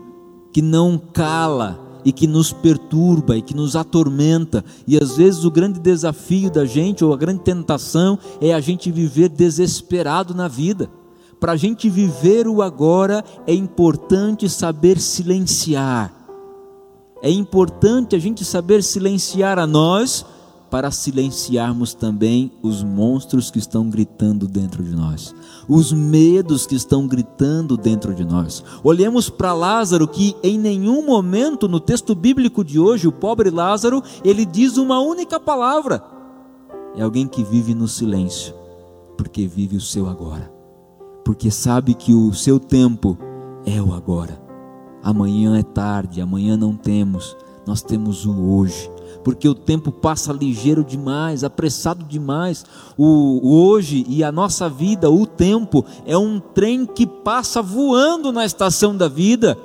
que 0.52 0.62
não 0.62 0.98
cala 0.98 1.80
e 2.04 2.12
que 2.12 2.28
nos 2.28 2.52
perturba 2.52 3.38
e 3.38 3.42
que 3.42 3.56
nos 3.56 3.78
atormenta. 3.78 4.64
E 4.86 4.98
às 4.98 5.16
vezes 5.16 5.46
o 5.46 5.52
grande 5.52 5.80
desafio 5.80 6.52
da 6.52 6.66
gente, 6.66 7.04
ou 7.04 7.14
a 7.14 7.18
grande 7.18 7.44
tentação, 7.44 8.20
é 8.42 8.54
a 8.54 8.60
gente 8.60 8.92
viver 8.92 9.30
desesperado 9.30 10.36
na 10.36 10.50
vida. 10.50 10.90
Para 11.40 11.54
a 11.54 11.58
gente 11.58 11.90
viver 11.90 12.46
o 12.46 12.62
agora, 12.62 13.24
é 13.48 13.54
importante 13.54 14.50
saber 14.50 15.00
silenciar. 15.00 16.14
É 17.22 17.32
importante 17.32 18.18
a 18.18 18.20
gente 18.20 18.44
saber 18.44 18.84
silenciar 18.84 19.58
a 19.58 19.66
nós 19.66 20.26
para 20.76 20.92
silenciarmos 20.92 21.94
também 21.94 22.52
os 22.62 22.84
monstros 22.84 23.50
que 23.50 23.58
estão 23.58 23.90
gritando 23.90 24.46
dentro 24.46 24.84
de 24.84 24.94
nós, 24.94 25.34
os 25.70 25.94
medos 25.94 26.68
que 26.68 26.76
estão 26.76 27.08
gritando 27.08 27.78
dentro 27.78 28.14
de 28.14 28.26
nós. 28.26 28.62
Olhemos 28.84 29.30
para 29.30 29.54
Lázaro, 29.54 30.06
que 30.06 30.36
em 30.44 30.60
nenhum 30.60 31.06
momento 31.06 31.70
no 31.70 31.80
texto 31.80 32.14
bíblico 32.14 32.62
de 32.62 32.78
hoje, 32.78 33.08
o 33.08 33.12
pobre 33.14 33.50
Lázaro, 33.50 34.04
ele 34.22 34.46
diz 34.46 34.76
uma 34.76 35.00
única 35.00 35.40
palavra. 35.40 36.04
É 36.94 37.04
alguém 37.04 37.26
que 37.26 37.42
vive 37.42 37.74
no 37.74 37.88
silêncio, 37.88 38.54
porque 39.18 39.48
vive 39.48 39.78
o 39.78 39.82
seu 39.82 40.10
agora, 40.10 40.52
porque 41.24 41.50
sabe 41.50 41.94
que 41.94 42.14
o 42.14 42.34
seu 42.34 42.60
tempo 42.60 43.18
é 43.66 43.82
o 43.82 43.94
agora. 43.94 44.44
Amanhã 45.02 45.58
é 45.58 45.64
tarde, 45.64 46.20
amanhã 46.20 46.58
não 46.58 46.76
temos, 46.76 47.34
nós 47.66 47.82
temos 47.82 48.26
o 48.26 48.58
hoje 48.58 48.94
porque 49.24 49.48
o 49.48 49.56
tempo 49.56 49.92
passa 49.92 50.32
ligeiro 50.32 50.84
demais, 50.84 51.44
apressado 51.44 52.04
demais. 52.04 52.66
O, 52.98 53.42
hoje 53.44 54.06
e 54.08 54.24
a 54.24 54.32
nossa 54.32 54.70
vida, 54.70 55.10
o 55.10 55.26
tempo, 55.26 55.86
é 56.06 56.18
um 56.18 56.40
trem 56.40 56.86
que 56.86 57.06
passa 57.06 57.62
voando 57.62 58.32
na 58.32 58.46
estação 58.46 58.96
da 58.96 59.08
vida. 59.08 59.58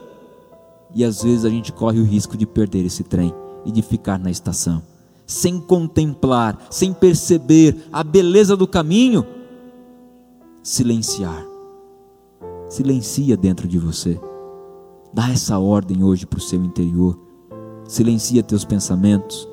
E 0.94 1.04
às 1.04 1.22
vezes 1.22 1.44
a 1.44 1.50
gente 1.50 1.72
corre 1.72 2.00
o 2.00 2.04
risco 2.04 2.36
de 2.36 2.46
perder 2.46 2.84
esse 2.84 3.04
trem 3.04 3.32
e 3.64 3.70
de 3.70 3.82
ficar 3.82 4.18
na 4.18 4.30
estação, 4.30 4.82
sem 5.26 5.60
contemplar, 5.60 6.58
sem 6.70 6.92
perceber 6.92 7.76
a 7.92 8.02
beleza 8.02 8.56
do 8.56 8.66
caminho. 8.66 9.24
Silenciar. 10.62 11.46
Silencia 12.68 13.36
dentro 13.36 13.66
de 13.66 13.78
você. 13.78 14.20
Dá 15.12 15.28
essa 15.30 15.58
ordem 15.58 16.04
hoje 16.04 16.26
para 16.26 16.38
o 16.38 16.42
seu 16.42 16.62
interior. 16.62 17.29
Silencia 17.90 18.40
teus 18.40 18.64
pensamentos, 18.64 19.48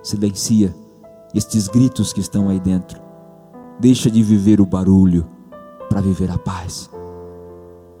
Silencia 0.00 0.72
estes 1.34 1.66
gritos 1.66 2.12
que 2.12 2.20
estão 2.20 2.48
aí 2.48 2.60
dentro. 2.60 3.00
Deixa 3.80 4.08
de 4.08 4.22
viver 4.22 4.60
o 4.60 4.64
barulho 4.64 5.26
para 5.88 6.00
viver 6.00 6.30
a 6.30 6.38
paz. 6.38 6.88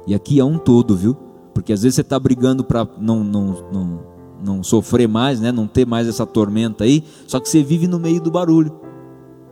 E 0.06 0.14
aqui 0.14 0.38
é 0.38 0.44
um 0.44 0.58
todo, 0.58 0.96
viu? 0.96 1.16
Porque 1.52 1.72
às 1.72 1.82
vezes 1.82 1.96
você 1.96 2.02
está 2.02 2.20
brigando 2.20 2.62
para 2.62 2.86
não, 3.00 3.24
não, 3.24 3.64
não, 3.72 4.00
não 4.40 4.62
sofrer 4.62 5.08
mais, 5.08 5.40
né? 5.40 5.50
não 5.50 5.66
ter 5.66 5.84
mais 5.84 6.06
essa 6.06 6.24
tormenta 6.24 6.84
aí, 6.84 7.02
só 7.26 7.40
que 7.40 7.48
você 7.48 7.60
vive 7.60 7.88
no 7.88 7.98
meio 7.98 8.20
do 8.20 8.30
barulho. 8.30 8.72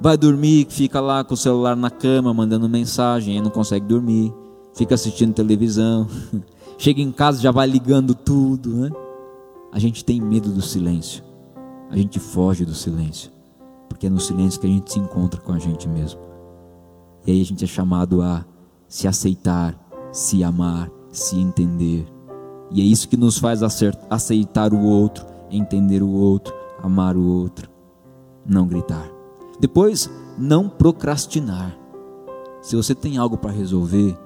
Vai 0.00 0.16
dormir, 0.16 0.68
fica 0.70 1.00
lá 1.00 1.24
com 1.24 1.34
o 1.34 1.36
celular 1.36 1.74
na 1.74 1.90
cama, 1.90 2.32
mandando 2.32 2.68
mensagem, 2.68 3.34
aí 3.34 3.42
não 3.42 3.50
consegue 3.50 3.86
dormir, 3.86 4.32
fica 4.72 4.94
assistindo 4.94 5.34
televisão, 5.34 6.06
chega 6.78 7.02
em 7.02 7.10
casa 7.10 7.42
já 7.42 7.50
vai 7.50 7.66
ligando 7.66 8.14
tudo, 8.14 8.68
né? 8.70 9.07
A 9.72 9.78
gente 9.78 10.04
tem 10.04 10.20
medo 10.20 10.50
do 10.50 10.62
silêncio 10.62 11.28
a 11.90 11.96
gente 11.96 12.18
foge 12.20 12.64
do 12.64 12.74
silêncio, 12.74 13.32
porque 13.88 14.06
é 14.06 14.10
no 14.10 14.20
silêncio 14.20 14.60
que 14.60 14.66
a 14.66 14.70
gente 14.70 14.92
se 14.92 14.98
encontra 14.98 15.40
com 15.40 15.52
a 15.52 15.58
gente 15.58 15.88
mesmo. 15.88 16.20
E 17.26 17.32
aí 17.32 17.40
a 17.40 17.44
gente 17.44 17.64
é 17.64 17.66
chamado 17.66 18.20
a 18.20 18.44
se 18.86 19.08
aceitar, 19.08 19.78
se 20.12 20.44
amar, 20.44 20.90
se 21.10 21.38
entender. 21.38 22.06
E 22.70 22.82
é 22.82 22.84
isso 22.84 23.08
que 23.08 23.16
nos 23.16 23.38
faz 23.38 23.62
aceitar 24.10 24.74
o 24.74 24.82
outro, 24.82 25.24
entender 25.50 26.02
o 26.02 26.10
outro, 26.10 26.54
amar 26.82 27.16
o 27.16 27.26
outro, 27.26 27.70
não 28.44 28.66
gritar. 28.66 29.08
Depois, 29.58 30.10
não 30.36 30.68
procrastinar. 30.68 31.76
Se 32.60 32.76
você 32.76 32.94
tem 32.94 33.16
algo 33.16 33.38
para 33.38 33.50
resolver, 33.50 34.16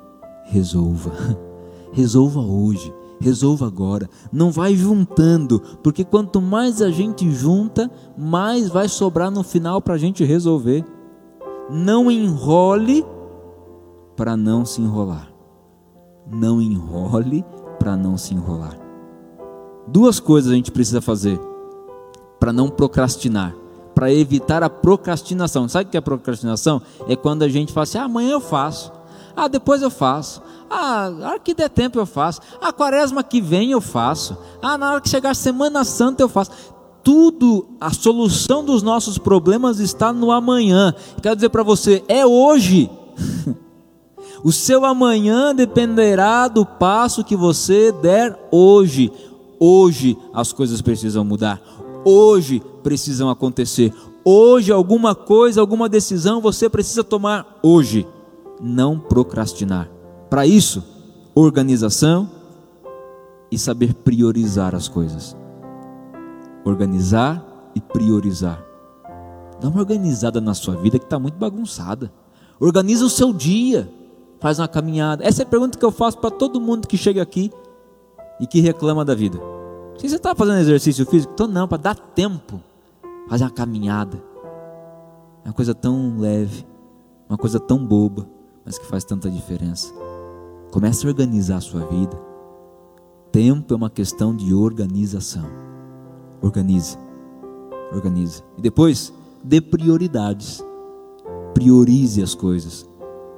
resolva. 0.47 1.13
Resolva 1.95 2.41
hoje 2.41 2.91
resolva 3.23 3.67
agora. 3.67 4.09
Não 4.31 4.51
vai 4.51 4.75
juntando, 4.75 5.61
porque 5.83 6.05
quanto 6.05 6.41
mais 6.41 6.83
a 6.83 6.91
gente 6.91 7.31
junta, 7.31 7.91
mais 8.19 8.69
vai 8.69 8.89
sobrar 8.89 9.31
no 9.31 9.43
final 9.43 9.81
para 9.81 9.95
a 9.95 9.99
gente 9.99 10.25
resolver. 10.25 10.85
Não 11.71 12.11
enrole 12.11 13.05
para 14.17 14.37
não 14.37 14.65
se 14.65 14.83
enrolar. 14.83 15.33
Não 16.31 16.61
enrole 16.61 17.45
para 17.79 17.97
não 17.97 18.19
se 18.19 18.35
enrolar. 18.35 18.79
Duas 19.87 20.21
coisas 20.21 20.53
a 20.53 20.55
gente 20.55 20.71
precisa 20.71 21.01
fazer 21.01 21.41
para 22.39 22.53
não 22.53 22.69
procrastinar, 22.69 23.55
para 23.95 24.13
evitar 24.13 24.63
a 24.63 24.71
procrastinação. 24.71 25.69
Sabe 25.69 25.87
o 25.87 25.91
que 25.91 25.97
é 25.97 26.01
procrastinação? 26.01 26.83
É 27.09 27.17
quando 27.17 27.43
a 27.43 27.49
gente 27.49 27.73
fala 27.73 27.85
assim: 27.85 27.99
ah, 27.99 28.05
amanhã 28.05 28.33
eu 28.33 28.41
faço, 28.41 28.93
ah, 29.37 29.49
depois 29.49 29.83
eu 29.83 29.91
faço, 29.91 30.43
ah, 30.75 31.11
na 31.11 31.29
hora 31.29 31.39
que 31.39 31.53
der 31.53 31.69
tempo 31.69 31.99
eu 31.99 32.07
faço. 32.07 32.41
A 32.59 32.73
quaresma 32.73 33.23
que 33.23 33.43
vem 33.43 33.73
eu 33.73 33.81
faço. 33.81 34.39
Ah, 34.63 34.79
na 34.79 34.93
hora 34.93 35.01
que 35.03 35.09
chegar 35.11 35.31
a 35.31 35.35
Semana 35.35 35.85
Santa 35.85 36.23
eu 36.23 36.31
faço. 36.31 36.51
Tudo, 37.05 37.69
a 37.79 37.93
solução 37.93 38.65
dos 38.65 38.83
nossos 38.83 39.19
problemas 39.19 39.81
está 39.81 40.15
no 40.15 40.31
amanhã. 40.33 40.95
Quero 41.21 41.37
dizer 41.37 41.51
para 41.51 41.63
você, 41.63 42.03
é 42.09 42.25
hoje. 42.25 42.89
o 44.43 44.51
seu 44.51 44.85
amanhã 44.87 45.55
dependerá 45.55 46.49
do 46.49 46.65
passo 46.65 47.23
que 47.23 47.37
você 47.37 47.93
der 47.93 48.39
hoje. 48.51 49.13
Hoje 49.61 50.17
as 50.33 50.53
coisas 50.53 50.81
precisam 50.81 51.23
mudar. 51.23 51.61
Hoje 52.03 52.63
precisam 52.83 53.29
acontecer. 53.29 53.93
Hoje 54.25 54.73
alguma 54.73 55.15
coisa, 55.15 55.61
alguma 55.61 55.87
decisão 55.87 56.41
você 56.41 56.67
precisa 56.69 57.05
tomar 57.05 57.59
hoje. 57.63 58.07
Não 58.63 58.99
procrastinar. 58.99 59.91
Para 60.31 60.47
isso, 60.47 60.83
organização 61.35 62.31
e 63.51 63.59
saber 63.59 63.95
priorizar 63.95 64.75
as 64.75 64.89
coisas. 64.89 65.37
Organizar 66.65 67.45
e 67.75 67.81
priorizar. 67.81 68.65
Dá 69.61 69.69
uma 69.69 69.81
organizada 69.81 70.41
na 70.41 70.55
sua 70.55 70.77
vida 70.77 70.99
que 70.99 71.05
está 71.05 71.19
muito 71.19 71.37
bagunçada. 71.37 72.13
Organiza 72.59 73.05
o 73.05 73.11
seu 73.11 73.33
dia. 73.33 73.93
Faz 74.41 74.59
uma 74.59 74.69
caminhada. 74.69 75.25
Essa 75.25 75.43
é 75.43 75.45
a 75.45 75.49
pergunta 75.49 75.79
que 75.79 75.85
eu 75.85 75.91
faço 75.91 76.19
para 76.19 76.31
todo 76.31 76.61
mundo 76.61 76.89
que 76.89 76.97
chega 76.97 77.23
aqui 77.23 77.51
e 78.41 78.47
que 78.47 78.61
reclama 78.61 79.05
da 79.05 79.15
vida. 79.15 79.39
Se 79.99 80.09
você 80.09 80.17
está 80.17 80.35
fazendo 80.35 80.59
exercício 80.59 81.07
físico, 81.07 81.33
então 81.33 81.47
não, 81.47 81.69
para 81.69 81.79
dar 81.79 81.95
tempo. 81.95 82.61
Fazer 83.29 83.45
uma 83.45 83.51
caminhada. 83.51 84.23
É 85.45 85.49
uma 85.49 85.55
coisa 85.55 85.75
tão 85.75 86.19
leve, 86.19 86.67
uma 87.29 87.39
coisa 87.39 87.61
tão 87.61 87.85
boba, 87.85 88.27
mas 88.65 88.79
que 88.79 88.87
faz 88.87 89.05
tanta 89.05 89.31
diferença. 89.31 89.93
Comece 90.71 91.07
a 91.07 91.11
organizar 91.11 91.57
a 91.57 91.61
sua 91.61 91.85
vida. 91.87 92.19
Tempo 93.31 93.73
é 93.73 93.77
uma 93.77 93.91
questão 93.91 94.35
de 94.35 94.55
organização. 94.55 95.45
Organize. 96.41 96.99
Organize. 97.93 98.43
E 98.57 98.63
depois, 98.63 99.13
dê 99.43 99.61
prioridades. 99.61 100.65
Priorize 101.55 102.23
as 102.23 102.35
coisas 102.35 102.89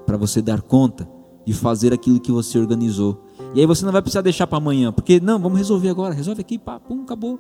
para 0.07 0.17
você 0.17 0.41
dar 0.41 0.63
conta 0.63 1.09
de 1.45 1.53
fazer 1.53 1.93
aquilo 1.93 2.21
que 2.21 2.33
você 2.33 2.59
organizou. 2.59 3.23
E 3.55 3.61
aí 3.61 3.67
você 3.67 3.85
não 3.85 3.93
vai 3.93 4.03
precisar 4.03 4.23
deixar 4.23 4.47
para 4.47 4.59
amanhã, 4.59 4.93
porque 4.93 5.21
não, 5.21 5.39
vamos 5.39 5.59
resolver 5.59 5.89
agora, 5.89 6.15
resolve 6.15 6.41
aqui, 6.41 6.59
pá, 6.59 6.81
pum, 6.81 7.03
acabou. 7.03 7.39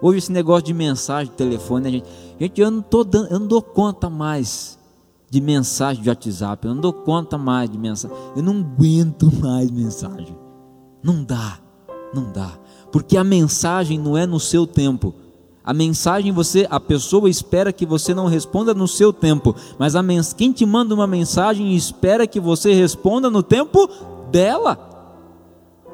Hoje 0.00 0.18
esse 0.18 0.32
negócio 0.32 0.64
de 0.64 0.74
mensagem, 0.74 1.30
de 1.30 1.36
telefone, 1.36 1.88
a 1.88 1.90
gente, 1.90 2.08
gente, 2.38 2.60
eu 2.60 2.70
não 2.70 2.82
tô 2.82 3.04
dando, 3.04 3.28
eu 3.30 3.38
não 3.38 3.46
dou 3.46 3.62
conta 3.62 4.10
mais 4.10 4.78
de 5.30 5.40
mensagem 5.40 6.02
de 6.02 6.08
WhatsApp. 6.08 6.66
Eu 6.66 6.74
não 6.74 6.80
dou 6.80 6.92
conta 6.92 7.36
mais 7.36 7.68
de 7.70 7.78
mensagem. 7.78 8.16
Eu 8.36 8.42
não 8.42 8.60
aguento 8.60 9.32
mais 9.40 9.70
mensagem. 9.70 10.36
Não 11.02 11.22
dá, 11.22 11.58
não 12.14 12.32
dá. 12.32 12.58
Porque 12.92 13.16
a 13.16 13.24
mensagem 13.24 13.98
não 13.98 14.16
é 14.16 14.26
no 14.26 14.38
seu 14.38 14.66
tempo. 14.66 15.14
A 15.64 15.72
mensagem 15.72 16.30
você, 16.30 16.66
a 16.70 16.78
pessoa 16.78 17.28
espera 17.28 17.72
que 17.72 17.86
você 17.86 18.12
não 18.12 18.26
responda 18.26 18.74
no 18.74 18.86
seu 18.86 19.14
tempo, 19.14 19.56
mas 19.78 19.96
a 19.96 20.02
mens 20.02 20.34
quem 20.34 20.52
te 20.52 20.66
manda 20.66 20.94
uma 20.94 21.06
mensagem 21.06 21.74
espera 21.74 22.26
que 22.26 22.38
você 22.38 22.74
responda 22.74 23.30
no 23.30 23.42
tempo 23.42 23.88
dela 24.30 24.93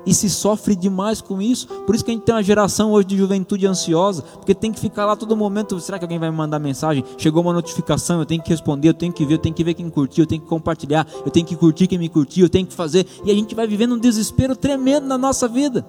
e 0.06 0.14
se 0.14 0.30
sofre 0.30 0.74
demais 0.74 1.20
com 1.20 1.40
isso. 1.40 1.66
Por 1.66 1.94
isso 1.94 2.04
que 2.04 2.10
a 2.10 2.14
gente 2.14 2.24
tem 2.24 2.34
uma 2.34 2.42
geração 2.42 2.92
hoje 2.92 3.08
de 3.08 3.16
juventude 3.16 3.66
ansiosa, 3.66 4.22
porque 4.22 4.54
tem 4.54 4.72
que 4.72 4.80
ficar 4.80 5.06
lá 5.06 5.16
todo 5.16 5.36
momento. 5.36 5.78
Será 5.80 5.98
que 5.98 6.04
alguém 6.04 6.18
vai 6.18 6.30
me 6.30 6.36
mandar 6.36 6.58
mensagem? 6.58 7.04
Chegou 7.18 7.42
uma 7.42 7.52
notificação, 7.52 8.20
eu 8.20 8.26
tenho 8.26 8.42
que 8.42 8.50
responder, 8.50 8.88
eu 8.88 8.94
tenho 8.94 9.12
que 9.12 9.24
ver, 9.24 9.34
eu 9.34 9.38
tenho 9.38 9.54
que 9.54 9.64
ver 9.64 9.74
quem 9.74 9.88
curtiu, 9.90 10.24
eu 10.24 10.26
tenho 10.26 10.40
que 10.40 10.48
compartilhar, 10.48 11.06
eu 11.24 11.30
tenho 11.30 11.46
que 11.46 11.56
curtir 11.56 11.86
quem 11.86 11.98
me 11.98 12.08
curtiu, 12.08 12.46
eu 12.46 12.50
tenho 12.50 12.66
que 12.66 12.74
fazer. 12.74 13.06
E 13.24 13.30
a 13.30 13.34
gente 13.34 13.54
vai 13.54 13.66
vivendo 13.66 13.94
um 13.94 13.98
desespero 13.98 14.56
tremendo 14.56 15.06
na 15.06 15.18
nossa 15.18 15.46
vida. 15.46 15.86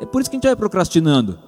É 0.00 0.06
por 0.06 0.20
isso 0.20 0.30
que 0.30 0.36
a 0.36 0.38
gente 0.38 0.46
vai 0.46 0.56
procrastinando. 0.56 1.38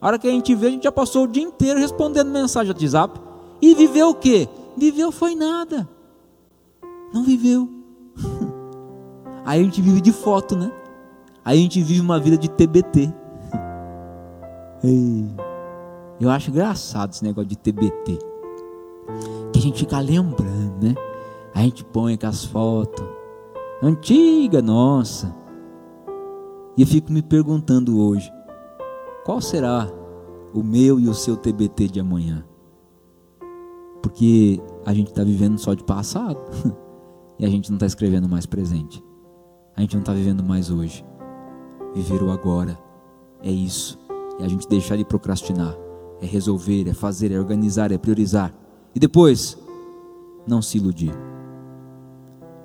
A 0.00 0.06
hora 0.06 0.18
que 0.18 0.28
a 0.28 0.30
gente 0.30 0.54
vê, 0.54 0.66
a 0.68 0.70
gente 0.70 0.84
já 0.84 0.92
passou 0.92 1.24
o 1.24 1.28
dia 1.28 1.42
inteiro 1.42 1.80
respondendo 1.80 2.30
mensagem 2.30 2.72
de 2.74 2.84
WhatsApp. 2.84 3.20
E 3.60 3.74
viveu 3.74 4.10
o 4.10 4.14
quê? 4.14 4.48
Viveu 4.76 5.10
foi 5.10 5.34
nada. 5.34 5.88
Não 7.12 7.24
viveu. 7.24 7.68
Aí 9.44 9.60
a 9.60 9.64
gente 9.64 9.80
vive 9.80 10.00
de 10.00 10.12
foto, 10.12 10.56
né? 10.56 10.70
Aí 11.46 11.60
a 11.60 11.62
gente 11.62 11.80
vive 11.80 12.00
uma 12.00 12.18
vida 12.18 12.36
de 12.36 12.50
TBT. 12.50 13.14
Eu 16.18 16.28
acho 16.28 16.50
engraçado 16.50 17.12
esse 17.12 17.22
negócio 17.22 17.48
de 17.48 17.56
TBT. 17.56 18.18
Que 19.52 19.58
a 19.60 19.62
gente 19.62 19.78
fica 19.78 20.00
lembrando, 20.00 20.82
né? 20.82 20.94
A 21.54 21.62
gente 21.62 21.84
põe 21.84 22.16
com 22.16 22.26
as 22.26 22.44
fotos. 22.44 23.06
Antiga, 23.80 24.60
nossa. 24.60 25.32
E 26.76 26.82
eu 26.82 26.86
fico 26.86 27.12
me 27.12 27.22
perguntando 27.22 28.00
hoje: 28.00 28.28
qual 29.24 29.40
será 29.40 29.88
o 30.52 30.64
meu 30.64 30.98
e 30.98 31.08
o 31.08 31.14
seu 31.14 31.36
TBT 31.36 31.86
de 31.90 32.00
amanhã? 32.00 32.44
Porque 34.02 34.60
a 34.84 34.92
gente 34.92 35.10
está 35.10 35.22
vivendo 35.22 35.58
só 35.58 35.74
de 35.74 35.84
passado. 35.84 36.40
e 37.38 37.46
a 37.46 37.48
gente 37.48 37.70
não 37.70 37.76
está 37.76 37.86
escrevendo 37.86 38.28
mais 38.28 38.46
presente. 38.46 39.00
A 39.76 39.80
gente 39.80 39.94
não 39.94 40.00
está 40.00 40.12
vivendo 40.12 40.42
mais 40.42 40.70
hoje. 40.72 41.04
Viver 41.96 42.22
o 42.22 42.30
agora 42.30 42.78
é 43.42 43.50
isso. 43.50 43.98
É 44.38 44.44
a 44.44 44.48
gente 44.48 44.68
deixar 44.68 44.98
de 44.98 45.04
procrastinar. 45.04 45.74
É 46.20 46.26
resolver, 46.26 46.86
é 46.86 46.92
fazer, 46.92 47.32
é 47.32 47.38
organizar, 47.38 47.90
é 47.90 47.96
priorizar. 47.96 48.52
E 48.94 49.00
depois, 49.00 49.56
não 50.46 50.60
se 50.60 50.76
iludir. 50.76 51.14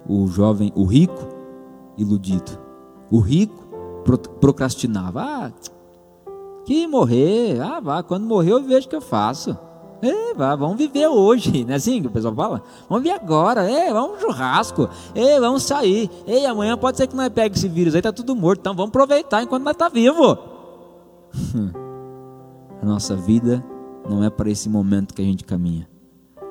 O 0.06 0.28
jovem, 0.28 0.74
o 0.76 0.84
rico, 0.84 1.30
iludido. 1.98 2.60
O 3.10 3.20
rico 3.20 3.70
procrastinava. 4.41 5.22
Ah, 5.22 5.52
que 6.65 6.86
morrer. 6.86 7.62
Ah, 7.62 7.80
vá, 7.80 8.04
quando 8.04 8.26
morrer 8.26 8.52
eu 8.52 8.62
vejo 8.62 8.88
o 8.88 8.89
que 8.89 8.96
eu 8.98 9.02
faço. 9.02 9.58
É, 10.02 10.34
vamos 10.34 10.78
viver 10.78 11.08
hoje, 11.08 11.64
não 11.64 11.74
é 11.74 11.76
assim 11.76 12.02
que 12.02 12.08
o 12.08 12.12
pessoal 12.12 12.34
fala? 12.34 12.64
Vamos 12.90 13.04
viver 13.04 13.16
agora, 13.16 13.70
é, 13.70 13.94
vamos 13.94 14.20
churrasco, 14.20 14.90
é, 15.14 15.40
vamos 15.40 15.64
sair, 15.64 16.10
e 16.26 16.46
amanhã 16.46 16.76
pode 16.76 16.98
ser 16.98 17.06
que 17.06 17.16
nós 17.16 17.30
pegue 17.30 17.56
esse 17.56 17.68
vírus 17.68 17.94
aí, 17.94 18.02
tá 18.02 18.12
tudo 18.12 18.36
morto, 18.36 18.62
então 18.62 18.74
vamos 18.74 18.90
aproveitar 18.90 19.44
enquanto 19.44 19.64
nós 19.64 19.76
tá 19.76 19.90
vivo. 19.90 20.38
a 22.82 22.86
nossa 22.86 23.16
vida 23.16 23.64
não 24.10 24.24
é 24.24 24.30
para 24.30 24.50
esse 24.50 24.68
momento 24.68 25.14
que 25.14 25.22
a 25.22 25.26
gente 25.26 25.44
caminha. 25.44 25.88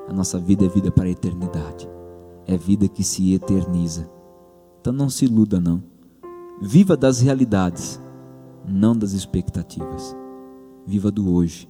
A 0.07 0.13
nossa 0.13 0.39
vida 0.39 0.65
é 0.65 0.69
vida 0.69 0.91
para 0.91 1.05
a 1.05 1.09
eternidade. 1.09 1.89
É 2.45 2.57
vida 2.57 2.87
que 2.87 3.03
se 3.03 3.33
eterniza. 3.33 4.09
Então 4.79 4.91
não 4.91 5.09
se 5.09 5.25
iluda 5.25 5.59
não. 5.59 5.83
Viva 6.61 6.97
das 6.97 7.21
realidades, 7.21 8.01
não 8.67 8.95
das 8.95 9.13
expectativas. 9.13 10.15
Viva 10.85 11.11
do 11.11 11.33
hoje, 11.33 11.69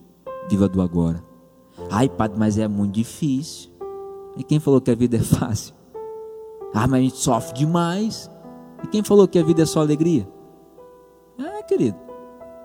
viva 0.50 0.68
do 0.68 0.82
agora. 0.82 1.31
Ai, 1.90 2.10
padre, 2.10 2.38
mas 2.38 2.58
é 2.58 2.68
muito 2.68 2.94
difícil. 2.94 3.72
E 4.38 4.44
quem 4.44 4.60
falou 4.60 4.80
que 4.80 4.92
a 4.92 4.96
vida 4.96 5.18
é 5.18 5.22
fácil? 5.22 5.76
Ah, 6.74 6.88
mas 6.88 7.00
a 7.00 7.04
gente 7.04 7.18
sofre 7.18 7.58
demais. 7.58 8.30
E 8.84 8.88
quem 8.88 9.04
falou 9.04 9.28
que 9.28 9.40
a 9.40 9.44
vida 9.44 9.64
é 9.64 9.66
só 9.66 9.82
alegria? 9.82 10.28
É, 11.38 11.64
querido. 11.64 11.98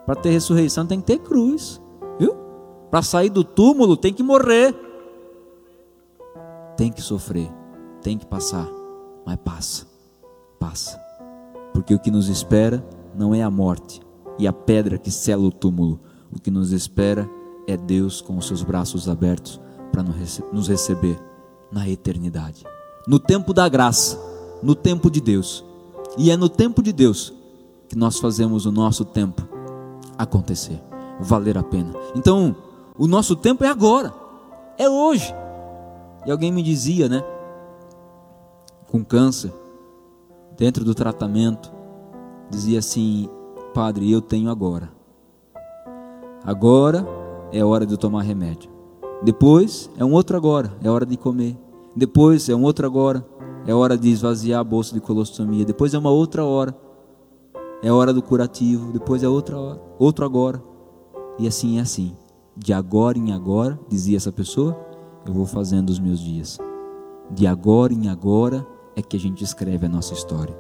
Para 0.05 0.15
ter 0.15 0.31
ressurreição 0.31 0.87
tem 0.87 1.01
que 1.01 1.07
ter 1.07 1.19
cruz, 1.19 1.81
viu? 2.19 2.37
Para 2.91 3.03
sair 3.03 3.31
do 3.31 3.43
túmulo 3.43 3.97
tem 3.97 4.13
que 4.13 4.23
morrer. 4.23 4.75
Tem 6.77 6.93
que 6.93 7.01
sofrer, 7.03 7.51
tem 8.03 8.17
que 8.17 8.27
passar, 8.27 8.69
mas 9.25 9.37
passa. 9.37 9.87
Passa. 10.61 11.01
Porque 11.73 11.95
o 11.95 11.99
que 11.99 12.11
nos 12.11 12.29
espera 12.29 12.87
não 13.15 13.35
é 13.35 13.43
a 13.43 13.51
morte 13.51 14.01
e 14.39 14.47
a 14.47 14.53
pedra 14.53 14.99
que 14.99 15.11
sela 15.11 15.43
o 15.43 15.51
túmulo. 15.51 16.01
O 16.31 16.41
que 16.41 16.51
nos 16.51 16.73
espera 16.73 17.23
é 17.23 17.46
Deus 17.75 18.21
com 18.21 18.37
os 18.37 18.47
seus 18.47 18.63
braços 18.63 19.09
abertos 19.09 19.59
para 19.91 20.05
nos 20.53 20.69
receber 20.69 21.19
na 21.73 21.89
eternidade. 21.89 22.67
No 23.09 23.19
tempo 23.19 23.55
da 23.55 23.67
graça, 23.67 24.21
no 24.63 24.75
tempo 24.75 25.11
de 25.11 25.23
Deus. 25.23 25.65
E 26.19 26.31
é 26.31 26.37
no 26.37 26.51
tempo 26.51 26.83
de 26.83 26.93
Deus 26.93 27.33
que 27.89 27.97
nós 27.97 28.19
fazemos 28.19 28.67
o 28.67 28.73
nosso 28.73 29.05
tempo 29.05 29.49
acontecer, 30.19 30.83
valer 31.19 31.57
a 31.57 31.63
pena. 31.63 31.93
Então, 32.15 32.55
o 32.99 33.07
nosso 33.07 33.35
tempo 33.35 33.65
é 33.65 33.69
agora, 33.69 34.13
é 34.77 34.89
hoje. 34.89 35.35
E 36.27 36.31
alguém 36.31 36.53
me 36.53 36.63
dizia, 36.63 37.09
né, 37.09 37.23
com 38.91 39.05
câncer, 39.05 39.53
dentro 40.57 40.85
do 40.85 40.95
tratamento, 40.95 41.73
dizia 42.51 42.81
assim: 42.81 43.29
Padre, 43.73 44.11
eu 44.11 44.21
tenho 44.21 44.51
agora. 44.51 44.91
Agora 46.45 47.16
é 47.53 47.65
hora 47.65 47.87
de 47.87 47.97
tomar 47.97 48.23
remédio. 48.23 48.71
Depois 49.23 49.91
é 49.97 50.05
um 50.05 50.13
outro 50.13 50.37
agora, 50.37 50.73
é 50.83 50.91
hora 50.91 51.07
de 51.07 51.17
comer. 51.17 51.57
Depois 51.95 52.49
é 52.49 52.55
um 52.55 52.63
outro 52.63 52.87
agora, 52.87 53.27
é 53.67 53.75
hora 53.75 53.97
de 53.97 54.11
esvaziar 54.11 54.61
a 54.61 54.65
bolsa 54.65 54.95
de 54.95 55.01
colostomia. 55.01 55.65
Depois 55.65 55.95
é 55.95 55.99
uma 55.99 56.11
outra 56.11 56.45
hora, 56.45 56.77
é 57.83 57.91
hora 57.91 58.13
do 58.13 58.23
curativo. 58.23 58.93
Depois 58.93 59.23
é 59.23 59.29
outra 59.29 59.59
hora, 59.59 59.81
outro 59.99 60.25
agora. 60.25 60.63
E 61.39 61.47
assim 61.47 61.79
é 61.79 61.81
assim. 61.81 62.15
De 62.57 62.73
agora 62.73 63.19
em 63.19 63.33
agora, 63.33 63.79
dizia 63.89 64.17
essa 64.17 64.33
pessoa, 64.33 64.77
eu 65.27 65.33
vou 65.33 65.47
fazendo 65.47 65.91
os 65.91 65.99
meus 65.99 66.21
dias. 66.21 66.59
De 67.31 67.47
agora 67.47 67.93
em 67.93 68.09
agora 68.09 68.67
é 68.95 69.03
que 69.03 69.17
a 69.17 69.21
gente 69.21 69.43
escreve 69.43 69.87
a 69.87 69.89
nossa 69.89 70.15
história. 70.15 70.57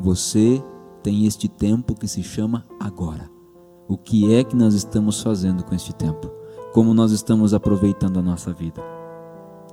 Você 0.00 0.62
tem 1.02 1.26
este 1.26 1.48
tempo 1.48 1.94
que 1.94 2.08
se 2.08 2.22
chama 2.22 2.64
agora 2.80 3.35
o 3.88 3.96
que 3.96 4.34
é 4.34 4.42
que 4.42 4.56
nós 4.56 4.74
estamos 4.74 5.20
fazendo 5.20 5.64
com 5.64 5.74
este 5.74 5.94
tempo, 5.94 6.30
como 6.72 6.92
nós 6.92 7.12
estamos 7.12 7.54
aproveitando 7.54 8.18
a 8.18 8.22
nossa 8.22 8.52
vida. 8.52 8.82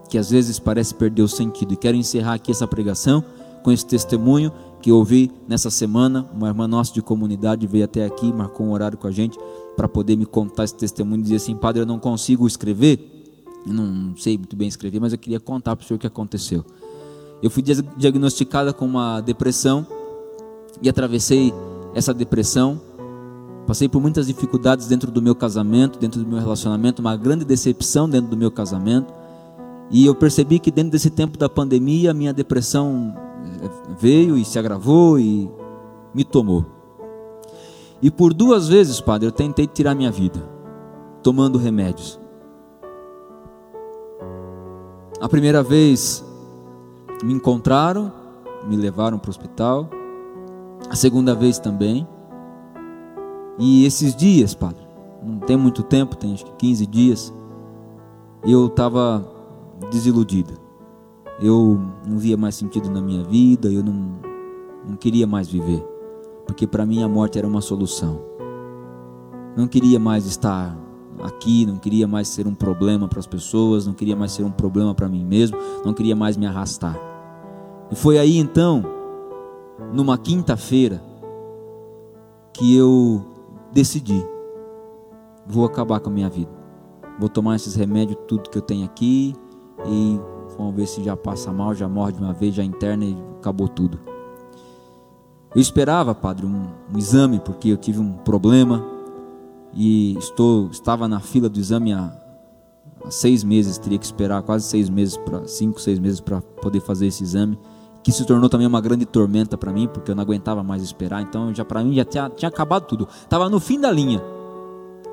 Que 0.10 0.18
às 0.18 0.30
vezes 0.30 0.60
parece 0.60 0.94
perder 0.94 1.24
o 1.24 1.28
sentido. 1.28 1.74
E 1.74 1.78
quero 1.78 1.98
encerrar 1.98 2.34
aqui 2.34 2.52
essa 2.52 2.68
pregação 2.68 3.24
com 3.64 3.72
esse 3.72 3.86
testemunho 3.86 4.52
que 4.82 4.92
ouvi 4.92 5.32
nessa 5.48 5.72
semana. 5.72 6.30
Uma 6.34 6.50
irmã 6.50 6.68
nossa 6.68 6.94
de 6.94 7.02
comunidade 7.02 7.66
veio 7.66 7.86
até 7.86 8.06
aqui, 8.06 8.32
marcou 8.32 8.68
um 8.68 8.72
horário 8.72 8.98
com 8.98 9.08
a 9.08 9.12
gente 9.12 9.40
para 9.76 9.88
poder 9.88 10.16
me 10.16 10.26
contar 10.26 10.66
esse 10.66 10.76
testemunho 10.76 11.22
e 11.22 11.24
dizer 11.24 11.38
assim: 11.38 11.56
Padre, 11.56 11.82
eu 11.82 11.86
não 11.86 11.98
consigo 11.98 12.46
escrever, 12.46 13.26
eu 13.66 13.74
não 13.74 14.16
sei 14.18 14.38
muito 14.38 14.56
bem 14.56 14.68
escrever, 14.68 15.00
mas 15.00 15.14
eu 15.14 15.20
queria 15.20 15.40
contar 15.40 15.76
para 15.76 15.84
o 15.84 15.88
senhor 15.88 15.98
o 15.98 16.00
que 16.00 16.08
aconteceu. 16.08 16.64
Eu 17.42 17.50
fui 17.50 17.64
diagnosticada 17.98 18.72
com 18.72 18.86
uma 18.86 19.20
depressão 19.20 19.86
e 20.82 20.88
atravessei 20.90 21.54
essa 21.94 22.14
depressão 22.14 22.80
Passei 23.66 23.88
por 23.88 24.02
muitas 24.02 24.28
dificuldades 24.28 24.88
dentro 24.88 25.10
do 25.10 25.22
meu 25.22 25.34
casamento, 25.34 25.98
dentro 25.98 26.22
do 26.22 26.28
meu 26.28 26.40
relacionamento, 26.40 27.02
uma 27.02 27.16
grande 27.16 27.46
decepção 27.46 28.10
dentro 28.10 28.30
do 28.30 28.38
meu 28.38 28.52
casamento. 28.52 29.14
E 29.90 30.06
eu 30.06 30.14
percebi 30.14 30.60
que 30.60 30.72
dentro 30.72 30.92
desse 30.92 31.10
tempo 31.10 31.38
da 31.38 31.48
pandemia, 31.48 32.12
a 32.12 32.14
minha 32.14 32.34
depressão 32.34 33.16
eh, 33.62 33.70
veio 33.98 34.38
e 34.38 34.44
se 34.44 34.60
agravou 34.60 35.18
e 35.18 35.50
me 36.14 36.24
tomou. 36.24 36.66
E 38.02 38.12
por 38.12 38.34
duas 38.34 38.68
vezes, 38.68 39.00
padre, 39.00 39.28
eu 39.28 39.32
tentei 39.32 39.66
tirar 39.66 39.96
minha 39.96 40.12
vida, 40.12 40.44
tomando 41.22 41.58
remédios. 41.58 42.20
A 45.22 45.30
primeira 45.30 45.64
vez 45.64 46.22
me 47.24 47.34
encontraram, 47.34 48.12
me 48.68 48.76
levaram 48.76 49.18
para 49.18 49.30
o 49.30 49.32
hospital. 49.32 49.90
A 50.90 50.96
segunda 50.96 51.34
vez 51.34 51.60
também. 51.60 52.06
E 53.58 53.86
esses 53.86 54.16
dias, 54.16 54.54
padre, 54.54 54.82
não 55.24 55.40
tem 55.40 55.56
muito 55.56 55.84
tempo, 55.84 56.16
tem 56.16 56.34
acho 56.34 56.46
que 56.46 56.52
15 56.54 56.88
dias, 56.88 57.34
eu 58.44 58.68
estava 58.68 59.26
desiludido. 59.92 60.54
Eu 61.42 61.80
não 62.08 62.18
via 62.18 62.38
mais 62.38 62.56
sentido 62.56 62.90
na 62.90 63.02
minha 63.02 63.24
vida, 63.24 63.70
eu 63.70 63.84
não, 63.84 64.20
não 64.88 64.96
queria 64.96 65.26
mais 65.26 65.48
viver, 65.48 65.84
porque 66.46 66.68
para 66.68 66.86
mim 66.86 67.04
a 67.04 67.08
morte 67.08 67.38
era 67.38 67.48
uma 67.48 67.62
solução. 67.62 68.22
Não 69.56 69.68
queria 69.68 70.00
mais 70.00 70.26
estar 70.26 70.78
aqui, 71.22 71.66
não 71.66 71.78
queria 71.78 72.08
mais 72.08 72.28
ser 72.28 72.48
um 72.48 72.56
problema 72.56 73.08
para 73.08 73.20
as 73.20 73.28
pessoas, 73.28 73.86
não 73.86 73.94
queria 73.94 74.16
mais 74.16 74.32
ser 74.32 74.44
um 74.44 74.52
problema 74.52 74.96
para 74.96 75.08
mim 75.08 75.24
mesmo, 75.24 75.58
não 75.86 75.94
queria 75.94 76.16
mais 76.16 76.38
me 76.38 76.46
arrastar. 76.46 77.00
E 77.92 77.96
foi 77.96 78.18
aí 78.18 78.38
então, 78.38 78.84
numa 79.94 80.18
quinta-feira, 80.18 81.04
que 82.52 82.76
eu 82.76 83.33
decidi: 83.74 84.26
vou 85.46 85.66
acabar 85.66 86.00
com 86.00 86.10
a 86.10 86.14
minha 86.14 86.30
vida. 86.30 86.52
Vou 87.20 87.30
tomar 87.30 87.56
esses 87.56 87.76
remédios, 87.76 88.18
tudo 88.28 88.50
que 88.50 88.58
eu 88.58 88.62
tenho 88.62 88.86
aqui, 88.86 89.36
e 89.86 90.20
vamos 90.58 90.76
ver 90.76 90.88
se 90.88 91.04
já 91.04 91.16
passa 91.16 91.52
mal, 91.52 91.74
já 91.74 91.88
morre 91.88 92.14
de 92.14 92.20
uma 92.20 92.34
vez, 92.34 92.56
já 92.56 92.64
interna 92.64 93.06
e 93.06 93.16
acabou 93.38 93.68
tudo. 93.68 94.00
Eu 95.56 95.62
esperava, 95.62 96.16
padre, 96.16 96.46
um, 96.46 96.64
um 96.94 96.98
exame, 96.98 97.40
porque 97.40 97.70
eu 97.70 97.78
tive 97.78 98.00
um 98.00 98.14
problema 98.14 98.84
e 99.74 100.18
estou, 100.18 100.70
estava 100.70 101.08
na 101.08 101.20
fila 101.20 101.48
do 101.48 101.60
exame 101.60 101.94
há, 101.94 102.12
há 103.06 103.12
seis 103.12 103.44
meses, 103.44 103.78
teria 103.78 104.00
que 104.00 104.06
esperar 104.06 104.42
quase 104.42 104.66
seis 104.66 104.90
meses, 104.90 105.16
para 105.18 105.48
cinco, 105.48 105.80
seis 105.80 106.00
meses 106.00 106.20
para 106.20 106.42
poder 106.42 106.80
fazer 106.80 107.08
esse 107.08 107.24
exame 107.24 107.58
que 108.04 108.12
se 108.12 108.26
tornou 108.26 108.50
também 108.50 108.68
uma 108.68 108.82
grande 108.82 109.06
tormenta 109.06 109.58
para 109.58 109.72
mim, 109.72 109.88
porque 109.88 110.12
eu 110.12 110.16
não 110.16 110.24
aguentava 110.24 110.62
mais 110.62 110.84
esperar. 110.84 111.22
Então, 111.22 111.56
já 111.56 111.64
para 111.64 111.84
mim 111.84 111.96
já 111.96 112.04
tinha, 112.04 112.30
tinha 112.30 112.50
acabado 112.50 112.86
tudo. 112.86 113.08
Tava 113.30 113.50
no 113.50 113.60
fim 113.60 113.80
da 113.80 113.90
linha. 113.90 114.22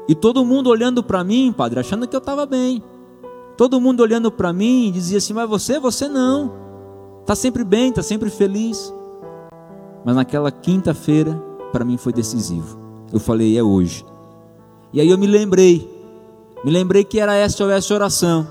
E 0.09 0.14
todo 0.14 0.44
mundo 0.44 0.68
olhando 0.68 1.03
para 1.03 1.22
mim, 1.22 1.55
padre, 1.57 1.79
achando 1.79 2.09
que 2.09 2.16
eu 2.16 2.18
estava 2.18 2.44
bem. 2.44 2.83
Todo 3.57 3.81
mundo 3.81 4.00
olhando 4.00 4.33
para 4.33 4.53
mim 4.53 4.88
e 4.88 4.90
dizia 4.90 5.18
assim: 5.18 5.33
"Mas 5.33 5.48
você, 5.48 5.79
você 5.79 6.09
não. 6.09 6.53
Tá 7.24 7.37
sempre 7.37 7.62
bem, 7.62 7.92
tá 7.92 8.03
sempre 8.03 8.29
feliz". 8.29 8.92
Mas 10.05 10.16
naquela 10.16 10.50
quinta-feira, 10.50 11.33
para 11.70 11.85
mim 11.85 11.96
foi 11.96 12.12
decisivo. 12.12 12.79
Eu 13.12 13.20
falei, 13.20 13.57
é 13.57 13.62
hoje. 13.62 14.05
E 14.92 15.00
aí 15.00 15.09
eu 15.09 15.18
me 15.18 15.26
lembrei, 15.26 15.88
me 16.64 16.70
lembrei 16.70 17.05
que 17.05 17.20
era 17.20 17.48
SOS 17.48 17.90
oração. 17.90 18.46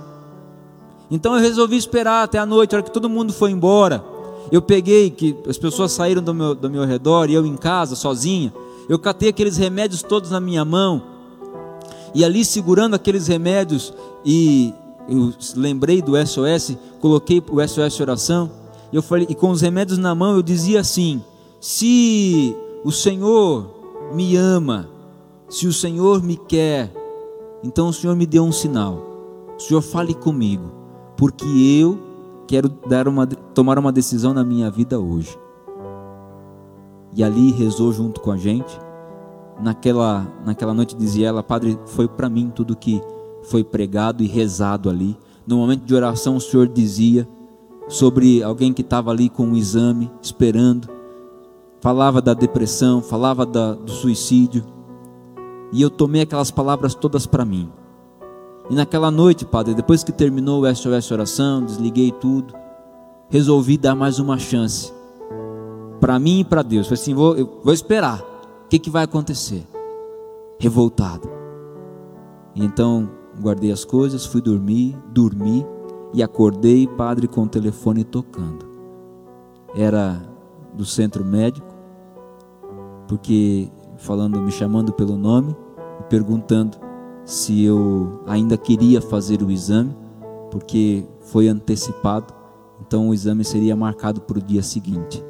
Então 1.11 1.35
eu 1.35 1.41
resolvi 1.41 1.75
esperar 1.75 2.23
até 2.23 2.37
a 2.37 2.45
noite, 2.45 2.75
a 2.75 2.77
hora 2.77 2.85
que 2.85 2.91
todo 2.91 3.09
mundo 3.09 3.33
foi 3.33 3.51
embora. 3.51 4.03
Eu 4.51 4.61
peguei, 4.61 5.09
que 5.09 5.35
as 5.47 5.57
pessoas 5.57 5.91
saíram 5.91 6.23
do 6.23 6.33
meu, 6.33 6.55
do 6.55 6.69
meu 6.69 6.85
redor, 6.85 7.29
e 7.29 7.33
eu 7.33 7.45
em 7.45 7.55
casa, 7.55 7.95
sozinha. 7.95 8.53
Eu 8.87 8.97
catei 8.97 9.29
aqueles 9.29 9.57
remédios 9.57 10.01
todos 10.01 10.31
na 10.31 10.39
minha 10.39 10.65
mão. 10.65 11.01
E 12.13 12.25
ali 12.25 12.43
segurando 12.43 12.95
aqueles 12.95 13.27
remédios, 13.27 13.93
e 14.25 14.73
eu 15.07 15.31
lembrei 15.55 16.01
do 16.01 16.13
SOS, 16.25 16.75
coloquei 16.99 17.43
o 17.49 17.67
SOS 17.67 17.99
oração. 17.99 18.49
E 18.91 18.95
eu 18.95 19.03
falei, 19.03 19.27
e 19.29 19.35
com 19.35 19.51
os 19.51 19.61
remédios 19.61 19.99
na 19.99 20.15
mão, 20.15 20.35
eu 20.35 20.41
dizia 20.41 20.79
assim: 20.79 21.23
se 21.59 22.55
o 22.83 22.91
Senhor 22.91 23.69
me 24.13 24.35
ama, 24.35 24.89
se 25.47 25.67
o 25.67 25.73
Senhor 25.73 26.23
me 26.23 26.35
quer, 26.35 26.91
então 27.63 27.89
o 27.89 27.93
Senhor 27.93 28.15
me 28.15 28.25
dê 28.25 28.39
um 28.39 28.51
sinal. 28.51 29.05
O 29.55 29.59
Senhor 29.59 29.81
fale 29.81 30.15
comigo, 30.15 30.71
porque 31.15 31.45
eu 31.45 32.08
quero 32.49 32.67
dar 32.87 33.07
uma, 33.07 33.27
tomar 33.27 33.77
uma 33.77 33.91
decisão 33.91 34.33
na 34.33 34.43
minha 34.43 34.71
vida 34.71 34.99
hoje. 34.99 35.37
E 37.15 37.23
ali 37.23 37.51
rezou 37.51 37.93
junto 37.93 38.19
com 38.21 38.31
a 38.31 38.37
gente. 38.37 38.75
Naquela, 39.61 40.25
naquela 40.43 40.73
noite 40.73 40.95
dizia 40.95 41.27
ela, 41.27 41.43
Padre, 41.43 41.77
foi 41.85 42.07
para 42.07 42.27
mim 42.27 42.49
tudo 42.49 42.75
que 42.75 43.03
foi 43.43 43.63
pregado 43.63 44.23
e 44.23 44.27
rezado 44.27 44.89
ali. 44.89 45.15
No 45.45 45.57
momento 45.57 45.85
de 45.85 45.93
oração, 45.93 46.37
o 46.37 46.41
Senhor 46.41 46.67
dizia 46.67 47.29
sobre 47.87 48.41
alguém 48.41 48.73
que 48.73 48.81
estava 48.81 49.11
ali 49.11 49.29
com 49.29 49.43
um 49.43 49.55
exame, 49.55 50.11
esperando. 50.19 50.89
Falava 51.79 52.19
da 52.19 52.33
depressão, 52.33 52.99
falava 52.99 53.45
da, 53.45 53.75
do 53.75 53.91
suicídio. 53.91 54.63
E 55.71 55.83
eu 55.83 55.91
tomei 55.91 56.23
aquelas 56.23 56.49
palavras 56.49 56.95
todas 56.95 57.27
para 57.27 57.45
mim. 57.45 57.71
E 58.69 58.75
naquela 58.75 59.09
noite, 59.09 59.45
Padre, 59.45 59.73
depois 59.73 60.03
que 60.03 60.11
terminou 60.11 60.61
o 60.61 60.75
SOS 60.75 61.11
oração, 61.11 61.65
desliguei 61.65 62.11
tudo, 62.11 62.53
resolvi 63.29 63.77
dar 63.77 63.95
mais 63.95 64.19
uma 64.19 64.37
chance 64.37 64.93
para 65.99 66.19
mim 66.19 66.41
e 66.41 66.43
para 66.43 66.61
Deus. 66.61 66.87
Falei 66.87 67.01
assim, 67.01 67.13
vou, 67.13 67.61
vou 67.63 67.73
esperar. 67.73 68.21
O 68.65 68.67
que, 68.69 68.77
que 68.77 68.89
vai 68.89 69.03
acontecer? 69.03 69.65
Revoltado. 70.59 71.29
Então 72.55 73.09
guardei 73.41 73.71
as 73.71 73.85
coisas, 73.85 74.25
fui 74.25 74.41
dormir, 74.41 74.95
dormi 75.07 75.65
e 76.13 76.21
acordei, 76.21 76.87
Padre, 76.87 77.27
com 77.27 77.43
o 77.43 77.47
telefone 77.47 78.03
tocando. 78.03 78.67
Era 79.75 80.21
do 80.73 80.85
centro 80.85 81.23
médico, 81.23 81.67
porque 83.07 83.69
falando, 83.97 84.39
me 84.41 84.51
chamando 84.51 84.91
pelo 84.93 85.17
nome 85.17 85.55
e 85.99 86.03
perguntando 86.03 86.77
se 87.29 87.63
eu 87.63 88.23
ainda 88.25 88.57
queria 88.57 88.99
fazer 88.99 89.43
o 89.43 89.51
exame, 89.51 89.95
porque 90.49 91.05
foi 91.21 91.47
antecipado, 91.47 92.33
então 92.81 93.09
o 93.09 93.13
exame 93.13 93.43
seria 93.43 93.75
marcado 93.75 94.19
para 94.19 94.39
o 94.39 94.41
dia 94.41 94.63
seguinte. 94.63 95.23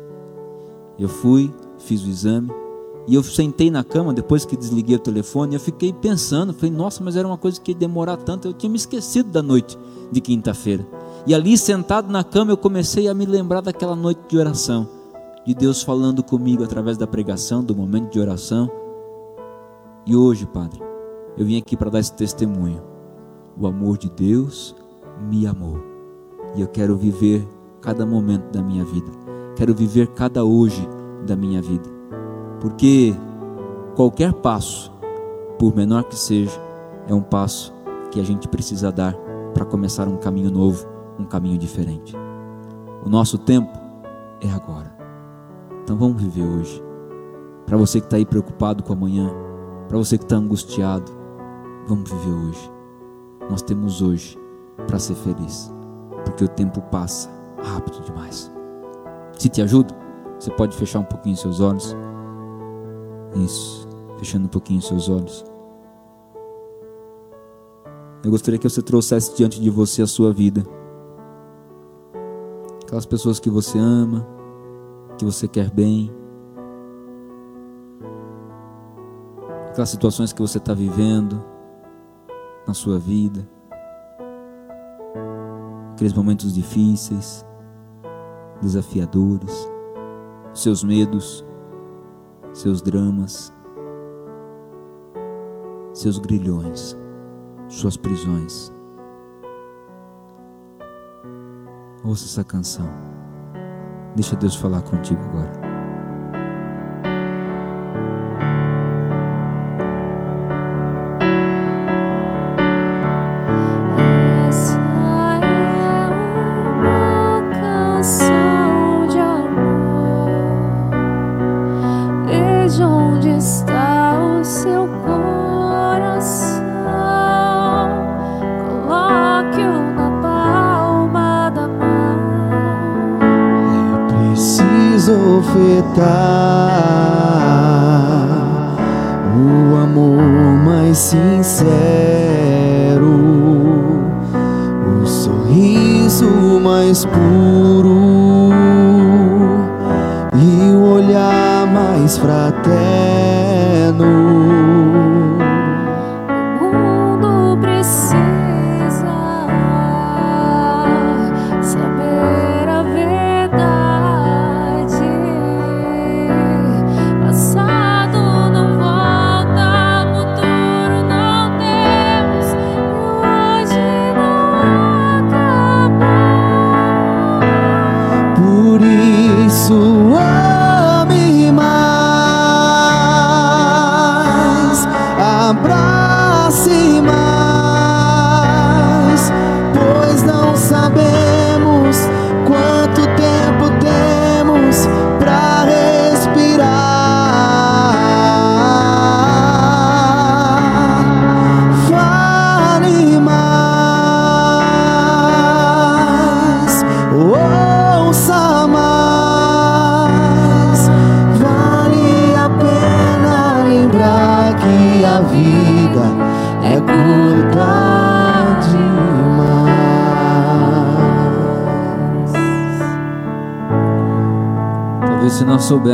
Eu 0.98 1.10
fui, 1.10 1.54
fiz 1.78 2.02
o 2.06 2.08
exame 2.08 2.50
e 3.06 3.16
eu 3.16 3.22
sentei 3.22 3.70
na 3.70 3.84
cama 3.84 4.14
depois 4.14 4.46
que 4.46 4.56
desliguei 4.56 4.96
o 4.96 5.00
telefone. 5.00 5.56
Eu 5.56 5.60
fiquei 5.60 5.92
pensando, 5.92 6.54
falei, 6.54 6.72
nossa, 6.72 7.04
mas 7.04 7.18
era 7.18 7.28
uma 7.28 7.38
coisa 7.38 7.60
que 7.60 7.72
ia 7.72 7.78
demorar 7.78 8.16
tanto. 8.16 8.48
Eu 8.48 8.54
tinha 8.54 8.70
me 8.70 8.78
esquecido 8.78 9.30
da 9.30 9.44
noite 9.44 9.78
de 10.10 10.22
quinta-feira. 10.22 10.88
E 11.28 11.36
ali 11.36 11.58
sentado 11.58 12.10
na 12.10 12.24
cama 12.24 12.54
eu 12.54 12.58
comecei 12.58 13.10
a 13.10 13.14
me 13.14 13.26
lembrar 13.26 13.60
daquela 13.60 13.96
noite 13.96 14.22
de 14.30 14.38
oração, 14.38 14.88
de 15.46 15.54
Deus 15.54 15.84
falando 15.84 16.24
comigo 16.24 16.64
através 16.64 16.98
da 16.98 17.06
pregação, 17.06 17.62
do 17.62 17.76
momento 17.76 18.10
de 18.10 18.22
oração. 18.22 18.72
E 20.06 20.16
hoje, 20.16 20.46
Padre, 20.46 20.89
eu 21.38 21.46
vim 21.46 21.58
aqui 21.58 21.78
para 21.78 21.90
dar 21.90 22.00
esse 22.00 22.14
testemunho. 22.14 22.82
O 23.58 23.68
amor 23.68 23.98
de 23.98 24.10
Deus 24.10 24.76
me 25.30 25.46
amou. 25.46 25.80
E 26.56 26.62
eu 26.62 26.68
quero 26.68 26.96
viver 26.98 27.48
cada 27.82 28.06
momento 28.06 28.52
da 28.52 28.62
minha 28.62 28.84
vida. 28.84 29.12
Quero 29.56 29.74
viver 29.74 30.08
cada 30.08 30.44
hoje 30.44 30.88
da 31.26 31.36
minha 31.36 31.62
vida. 31.62 31.90
Porque 32.60 33.14
qualquer 33.96 34.34
passo, 34.34 34.92
por 35.58 35.76
menor 35.76 36.04
que 36.06 36.16
seja, 36.16 36.60
é 37.08 37.14
um 37.14 37.22
passo 37.22 37.74
que 38.12 38.20
a 38.20 38.24
gente 38.24 38.48
precisa 38.48 38.92
dar 38.92 39.16
para 39.54 39.66
começar 39.66 40.08
um 40.08 40.18
caminho 40.18 40.52
novo, 40.52 40.86
um 41.20 41.26
caminho 41.26 41.58
diferente. 41.58 42.16
O 43.06 43.10
nosso 43.10 43.38
tempo 43.38 43.78
é 44.42 44.50
agora. 44.50 44.96
Então 45.84 45.98
vamos 45.98 46.22
viver 46.22 46.44
hoje. 46.44 46.84
Para 47.66 47.78
você 47.78 48.00
que 48.00 48.08
está 48.08 48.18
aí 48.18 48.26
preocupado 48.26 48.84
com 48.84 48.94
amanhã, 48.94 49.32
para 49.88 49.98
você 49.98 50.18
que 50.18 50.24
está 50.24 50.36
angustiado, 50.36 51.19
Vamos 51.90 52.12
viver 52.12 52.32
hoje. 52.32 52.72
Nós 53.50 53.64
temos 53.64 54.00
hoje 54.00 54.38
para 54.86 55.00
ser 55.00 55.16
feliz, 55.16 55.74
porque 56.24 56.44
o 56.44 56.48
tempo 56.48 56.80
passa 56.84 57.28
rápido 57.64 58.04
demais. 58.04 58.52
Se 59.34 59.50
te 59.50 59.60
ajuda, 59.60 59.96
você 60.40 60.52
pode 60.52 60.78
fechar 60.78 61.00
um 61.00 61.04
pouquinho 61.04 61.36
seus 61.36 61.60
olhos. 61.60 61.98
Isso, 63.44 63.88
fechando 64.20 64.46
um 64.46 64.50
pouquinho 64.50 64.80
seus 64.84 65.10
olhos. 65.10 65.44
Eu 68.24 68.30
gostaria 68.30 68.60
que 68.60 68.70
você 68.70 68.84
trouxesse 68.84 69.36
diante 69.36 69.60
de 69.60 69.72
você 69.72 70.04
a 70.04 70.08
sua 70.08 70.32
vida. 70.32 70.64
Aquelas 72.84 73.08
pessoas 73.08 73.40
que 73.40 73.50
você 73.50 73.80
ama, 73.80 74.28
que 75.18 75.26
você 75.26 75.48
quer 75.48 75.72
bem. 75.72 76.12
Aquelas 79.72 79.90
situações 79.90 80.32
que 80.32 80.42
você 80.42 80.60
está 80.60 80.76
vivendo 80.76 81.49
na 82.70 82.74
sua 82.76 83.00
vida, 83.00 83.50
aqueles 85.92 86.14
momentos 86.14 86.54
difíceis, 86.54 87.44
desafiadores, 88.62 89.68
seus 90.54 90.84
medos, 90.84 91.44
seus 92.54 92.80
dramas, 92.80 93.52
seus 95.96 96.20
grilhões, 96.20 96.96
suas 97.68 97.98
prisões. 97.98 98.72
Ouça 102.06 102.26
essa 102.26 102.44
canção. 102.44 102.88
Deixa 104.16 104.36
Deus 104.36 104.56
falar 104.56 104.84
contigo 104.84 105.20
agora. 105.24 105.69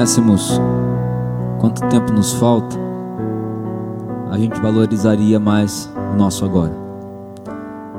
Soubéssemos 0.06 0.60
quanto 1.60 1.82
tempo 1.90 2.12
nos 2.14 2.34
falta, 2.34 2.78
a 4.30 4.38
gente 4.38 4.60
valorizaria 4.60 5.40
mais 5.40 5.92
o 6.14 6.18
nosso 6.18 6.46
agora. 6.46 6.74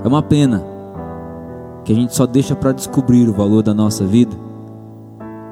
É 0.04 0.08
uma 0.08 0.22
pena 0.22 0.62
que 1.84 1.92
a 1.92 1.96
gente 1.96 2.14
só 2.14 2.26
deixa 2.26 2.54
para 2.54 2.72
descobrir 2.72 3.28
o 3.28 3.32
valor 3.32 3.62
da 3.62 3.74
nossa 3.74 4.04
vida 4.04 4.36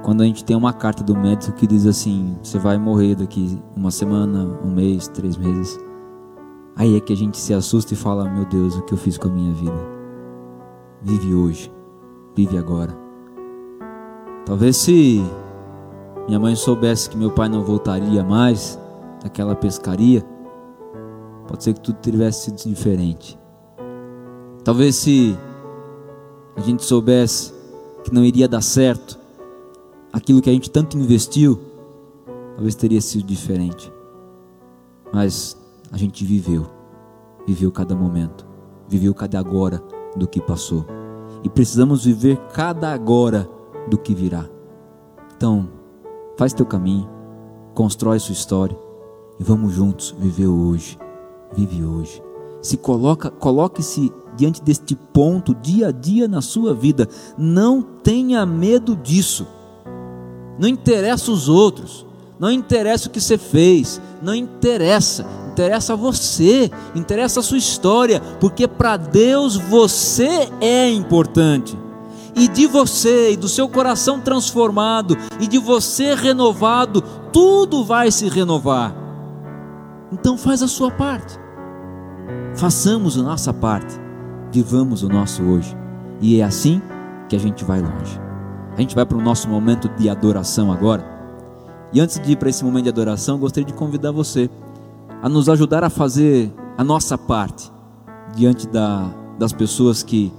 quando 0.04 0.22
a 0.22 0.26
gente 0.26 0.44
tem 0.44 0.54
uma 0.54 0.72
carta 0.72 1.02
do 1.02 1.16
médico 1.16 1.56
que 1.56 1.66
diz 1.66 1.86
assim: 1.86 2.36
você 2.42 2.58
vai 2.58 2.78
morrer 2.78 3.16
daqui 3.16 3.58
uma 3.74 3.90
semana, 3.90 4.58
um 4.64 4.70
mês, 4.70 5.08
três 5.08 5.36
meses. 5.36 5.78
Aí 6.76 6.96
é 6.96 7.00
que 7.00 7.12
a 7.12 7.16
gente 7.16 7.38
se 7.38 7.54
assusta 7.54 7.94
e 7.94 7.96
fala: 7.96 8.28
meu 8.28 8.44
Deus, 8.44 8.76
o 8.76 8.82
que 8.82 8.92
eu 8.92 8.98
fiz 8.98 9.16
com 9.16 9.28
a 9.28 9.32
minha 9.32 9.52
vida? 9.52 9.94
Vive 11.02 11.34
hoje, 11.34 11.72
vive 12.36 12.58
agora. 12.58 12.94
Talvez 14.44 14.76
se 14.76 15.24
minha 16.26 16.40
mãe 16.40 16.56
soubesse 16.56 17.10
que 17.10 17.16
meu 17.16 17.30
pai 17.30 17.48
não 17.48 17.62
voltaria 17.62 18.22
mais 18.24 18.78
daquela 19.22 19.54
pescaria, 19.54 20.24
pode 21.46 21.64
ser 21.64 21.74
que 21.74 21.80
tudo 21.80 21.98
tivesse 22.00 22.44
sido 22.44 22.68
diferente. 22.68 23.38
Talvez 24.62 24.96
se 24.96 25.36
a 26.56 26.60
gente 26.60 26.82
soubesse 26.84 27.52
que 28.02 28.12
não 28.12 28.24
iria 28.24 28.48
dar 28.48 28.62
certo, 28.62 29.18
aquilo 30.12 30.40
que 30.40 30.48
a 30.48 30.52
gente 30.52 30.70
tanto 30.70 30.96
investiu, 30.96 31.60
talvez 32.54 32.74
teria 32.74 33.00
sido 33.00 33.24
diferente. 33.24 33.92
Mas 35.12 35.56
a 35.92 35.98
gente 35.98 36.24
viveu, 36.24 36.66
viveu 37.46 37.70
cada 37.70 37.94
momento, 37.94 38.46
viveu 38.88 39.14
cada 39.14 39.38
agora 39.38 39.82
do 40.16 40.26
que 40.26 40.40
passou. 40.40 40.86
E 41.42 41.48
precisamos 41.48 42.04
viver 42.04 42.38
cada 42.54 42.92
agora 42.92 43.48
do 43.88 43.98
que 43.98 44.14
virá. 44.14 44.48
Então, 45.36 45.68
faz 46.36 46.52
teu 46.52 46.66
caminho, 46.66 47.08
constrói 47.74 48.18
sua 48.18 48.32
história 48.32 48.76
e 49.38 49.44
vamos 49.44 49.72
juntos 49.72 50.14
viver 50.18 50.46
hoje. 50.46 50.98
Vive 51.56 51.84
hoje. 51.84 52.22
Se 52.60 52.76
coloca, 52.76 53.30
coloque-se 53.30 54.12
diante 54.36 54.62
deste 54.62 54.96
ponto 54.96 55.54
dia 55.54 55.88
a 55.88 55.92
dia 55.92 56.26
na 56.26 56.40
sua 56.40 56.74
vida. 56.74 57.08
Não 57.38 57.82
tenha 57.82 58.44
medo 58.44 58.96
disso. 58.96 59.46
Não 60.58 60.68
interessa 60.68 61.30
os 61.30 61.48
outros, 61.48 62.06
não 62.38 62.50
interessa 62.50 63.08
o 63.08 63.10
que 63.10 63.20
você 63.20 63.36
fez, 63.36 64.00
não 64.22 64.34
interessa, 64.34 65.26
interessa 65.52 65.96
você, 65.96 66.70
interessa 66.94 67.40
a 67.40 67.42
sua 67.42 67.58
história, 67.58 68.20
porque 68.40 68.68
para 68.68 68.96
Deus 68.96 69.56
você 69.56 70.48
é 70.60 70.88
importante. 70.88 71.76
E 72.36 72.48
de 72.48 72.66
você 72.66 73.32
e 73.32 73.36
do 73.36 73.48
seu 73.48 73.68
coração 73.68 74.20
transformado 74.20 75.16
e 75.38 75.46
de 75.46 75.58
você 75.58 76.14
renovado, 76.14 77.00
tudo 77.32 77.84
vai 77.84 78.10
se 78.10 78.28
renovar. 78.28 78.94
Então 80.12 80.36
faz 80.36 80.62
a 80.62 80.68
sua 80.68 80.90
parte. 80.90 81.38
Façamos 82.54 83.18
a 83.18 83.22
nossa 83.22 83.52
parte. 83.52 84.00
Vivamos 84.52 85.02
o 85.02 85.08
nosso 85.08 85.42
hoje. 85.42 85.76
E 86.20 86.40
é 86.40 86.44
assim 86.44 86.80
que 87.28 87.36
a 87.36 87.38
gente 87.38 87.64
vai 87.64 87.80
longe. 87.80 88.20
A 88.76 88.80
gente 88.80 88.94
vai 88.94 89.06
para 89.06 89.18
o 89.18 89.22
nosso 89.22 89.48
momento 89.48 89.88
de 89.90 90.08
adoração 90.08 90.72
agora. 90.72 91.04
E 91.92 92.00
antes 92.00 92.18
de 92.18 92.32
ir 92.32 92.36
para 92.36 92.48
esse 92.48 92.64
momento 92.64 92.84
de 92.84 92.90
adoração, 92.90 93.38
gostaria 93.38 93.66
de 93.66 93.72
convidar 93.72 94.10
você 94.10 94.50
a 95.22 95.28
nos 95.28 95.48
ajudar 95.48 95.84
a 95.84 95.90
fazer 95.90 96.52
a 96.76 96.82
nossa 96.82 97.16
parte 97.16 97.70
diante 98.34 98.66
da, 98.66 99.08
das 99.38 99.52
pessoas 99.52 100.02
que 100.02 100.32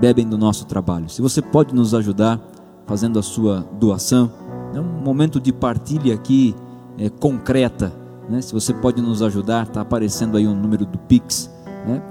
bebem 0.00 0.28
do 0.28 0.38
nosso 0.38 0.66
trabalho. 0.66 1.08
Se 1.08 1.20
você 1.20 1.42
pode 1.42 1.74
nos 1.74 1.94
ajudar 1.94 2.40
fazendo 2.86 3.18
a 3.18 3.22
sua 3.22 3.66
doação, 3.78 4.30
é 4.74 4.80
um 4.80 5.02
momento 5.02 5.40
de 5.40 5.52
partilha 5.52 6.14
aqui 6.14 6.54
é, 6.96 7.08
concreta. 7.08 7.92
Né? 8.28 8.40
Se 8.40 8.52
você 8.52 8.72
pode 8.72 9.00
nos 9.00 9.22
ajudar, 9.22 9.66
está 9.66 9.80
aparecendo 9.80 10.36
aí 10.36 10.46
um 10.46 10.54
número 10.54 10.84
do 10.84 10.98
Pix. 10.98 11.50
Né? 11.86 12.02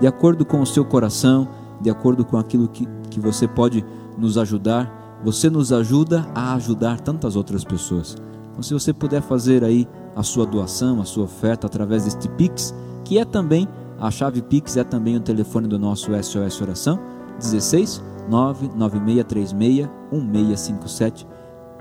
De 0.00 0.06
acordo 0.06 0.44
com 0.44 0.60
o 0.60 0.66
seu 0.66 0.84
coração, 0.84 1.48
de 1.80 1.90
acordo 1.90 2.24
com 2.24 2.36
aquilo 2.36 2.68
que, 2.68 2.86
que 3.10 3.20
você 3.20 3.46
pode 3.46 3.84
nos 4.18 4.38
ajudar, 4.38 5.20
você 5.24 5.48
nos 5.48 5.72
ajuda 5.72 6.26
a 6.34 6.54
ajudar 6.54 7.00
tantas 7.00 7.36
outras 7.36 7.64
pessoas. 7.64 8.16
Então, 8.50 8.62
se 8.62 8.72
você 8.72 8.92
puder 8.92 9.22
fazer 9.22 9.64
aí 9.64 9.88
a 10.14 10.22
sua 10.22 10.46
doação, 10.46 11.00
a 11.00 11.04
sua 11.04 11.24
oferta 11.24 11.66
através 11.66 12.04
deste 12.04 12.28
Pix, 12.28 12.74
que 13.04 13.18
é 13.18 13.24
também 13.24 13.66
a 13.98 14.10
chave 14.10 14.42
Pix, 14.42 14.76
é 14.76 14.84
também 14.84 15.16
o 15.16 15.20
telefone 15.20 15.66
do 15.66 15.78
nosso 15.78 16.10
SOS 16.22 16.60
Oração, 16.60 17.00
16 17.38 18.02
99636 18.28 19.88
1657. 20.12 21.26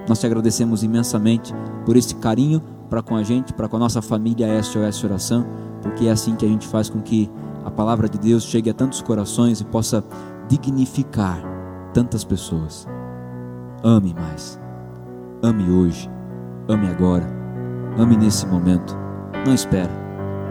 Nós 0.08 0.20
te 0.20 0.26
agradecemos 0.26 0.84
imensamente 0.84 1.54
por 1.86 1.96
esse 1.96 2.16
carinho 2.16 2.62
para 2.89 3.02
com 3.02 3.16
a 3.16 3.24
gente, 3.24 3.54
para 3.54 3.68
com 3.68 3.78
a 3.78 3.80
nossa 3.80 4.02
família 4.02 4.62
SOS 4.62 5.04
Oração, 5.04 5.46
porque 5.82 6.08
é 6.08 6.12
assim 6.12 6.36
que 6.36 6.46
a 6.46 6.50
gente 6.50 6.68
faz 6.68 6.89
com 6.89 7.02
que 7.02 7.30
a 7.66 7.72
palavra 7.72 8.10
de 8.10 8.20
Deus 8.20 8.44
chegue 8.44 8.70
a 8.70 8.74
tantos 8.74 9.02
corações 9.02 9.62
e 9.62 9.66
possa 9.66 10.04
dignificar 10.50 11.42
tantas 11.94 12.24
pessoas. 12.24 12.88
Ame 13.84 14.13
mais. 14.13 14.60
Ame 15.42 15.70
hoje. 15.70 16.10
Ame 16.68 16.88
agora. 16.88 17.28
Ame 17.98 18.18
nesse 18.18 18.46
momento. 18.46 18.96
Não 19.46 19.54
espera. 19.54 19.92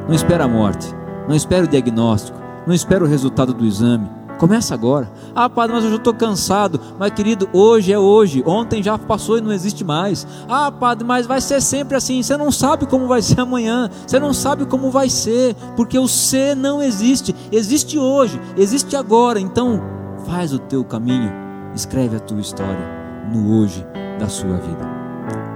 Não 0.07 0.15
espera 0.15 0.45
a 0.45 0.49
morte. 0.49 0.87
Não 1.29 1.35
espera 1.35 1.65
o 1.65 1.69
diagnóstico. 1.69 2.39
Não 2.67 2.75
espera 2.75 3.05
o 3.05 3.09
resultado 3.09 3.55
do 3.55 3.65
exame. 3.65 4.09
Começa 4.39 4.75
agora. 4.75 5.11
Ah, 5.35 5.49
padre, 5.49 5.75
mas 5.75 5.85
eu 5.85 5.91
já 5.91 5.97
estou 5.97 6.15
cansado. 6.15 6.81
Mas, 6.99 7.13
querido, 7.13 7.49
hoje 7.53 7.93
é 7.93 7.99
hoje. 7.99 8.43
Ontem 8.47 8.83
já 8.83 8.99
passou 8.99 9.39
e 9.39 9.41
não 9.41 9.53
existe 9.53 9.85
mais. 9.85 10.27
Ah, 10.49 10.71
padre, 10.71 11.07
mas 11.07 11.27
vai 11.27 11.41
ser 11.41 11.61
sempre 11.61 11.97
assim. 11.97 12.23
Você 12.23 12.37
não 12.37 12.51
sabe 12.51 12.87
como 12.87 13.07
vai 13.07 13.23
ser 13.23 13.41
amanhã. 13.41 13.89
Você 14.07 14.19
não 14.19 14.33
sabe 14.33 14.67
como 14.67 14.91
vai 14.91 15.09
ser. 15.09 15.55
Porque 15.77 15.99
o 15.99 16.09
ser 16.09 16.57
não 16.57 16.83
existe. 16.83 17.35
Existe 17.53 17.99
hoje. 17.99 18.41
Existe 18.57 18.97
agora. 18.97 19.39
Então, 19.39 19.81
faz 20.27 20.53
o 20.53 20.59
teu 20.59 20.85
caminho. 20.85 21.33
Escreve 21.75 22.17
a 22.17 22.21
tua 22.21 22.41
história 22.41 23.03
no 23.33 23.59
hoje 23.59 23.87
da 24.19 24.29
sua 24.29 24.57
vida. 24.57 24.91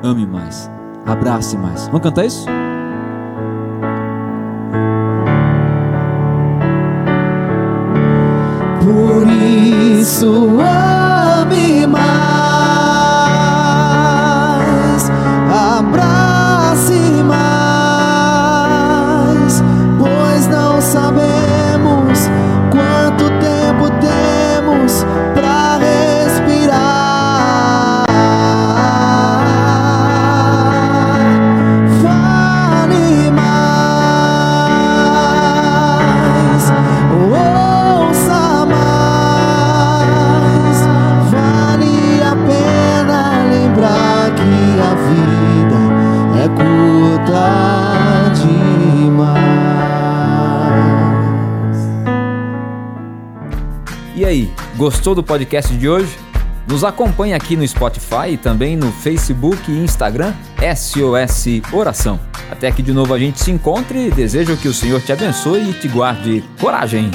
Ame 0.03 0.27
mais, 0.27 0.71
abrace 1.05 1.57
mais. 1.57 1.87
Vamos 1.87 2.03
cantar 2.03 2.25
isso? 2.25 2.47
Isso 10.07 10.96
Gostou 55.07 55.23
do 55.23 55.23
podcast 55.23 55.73
de 55.73 55.89
hoje? 55.89 56.19
Nos 56.67 56.83
acompanhe 56.83 57.33
aqui 57.33 57.57
no 57.57 57.65
Spotify 57.65 58.31
e 58.33 58.37
também 58.37 58.75
no 58.75 58.91
Facebook 58.91 59.71
e 59.71 59.79
Instagram 59.79 60.35
SOS 60.59 61.63
Oração. 61.73 62.19
Até 62.51 62.73
que 62.73 62.83
de 62.83 62.93
novo 62.93 63.15
a 63.15 63.19
gente 63.21 63.39
se 63.39 63.53
encontre. 63.53 64.11
Desejo 64.11 64.57
que 64.57 64.67
o 64.67 64.75
Senhor 64.75 65.01
te 65.01 65.13
abençoe 65.13 65.71
e 65.71 65.73
te 65.75 65.87
guarde 65.87 66.43
coragem. 66.61 67.09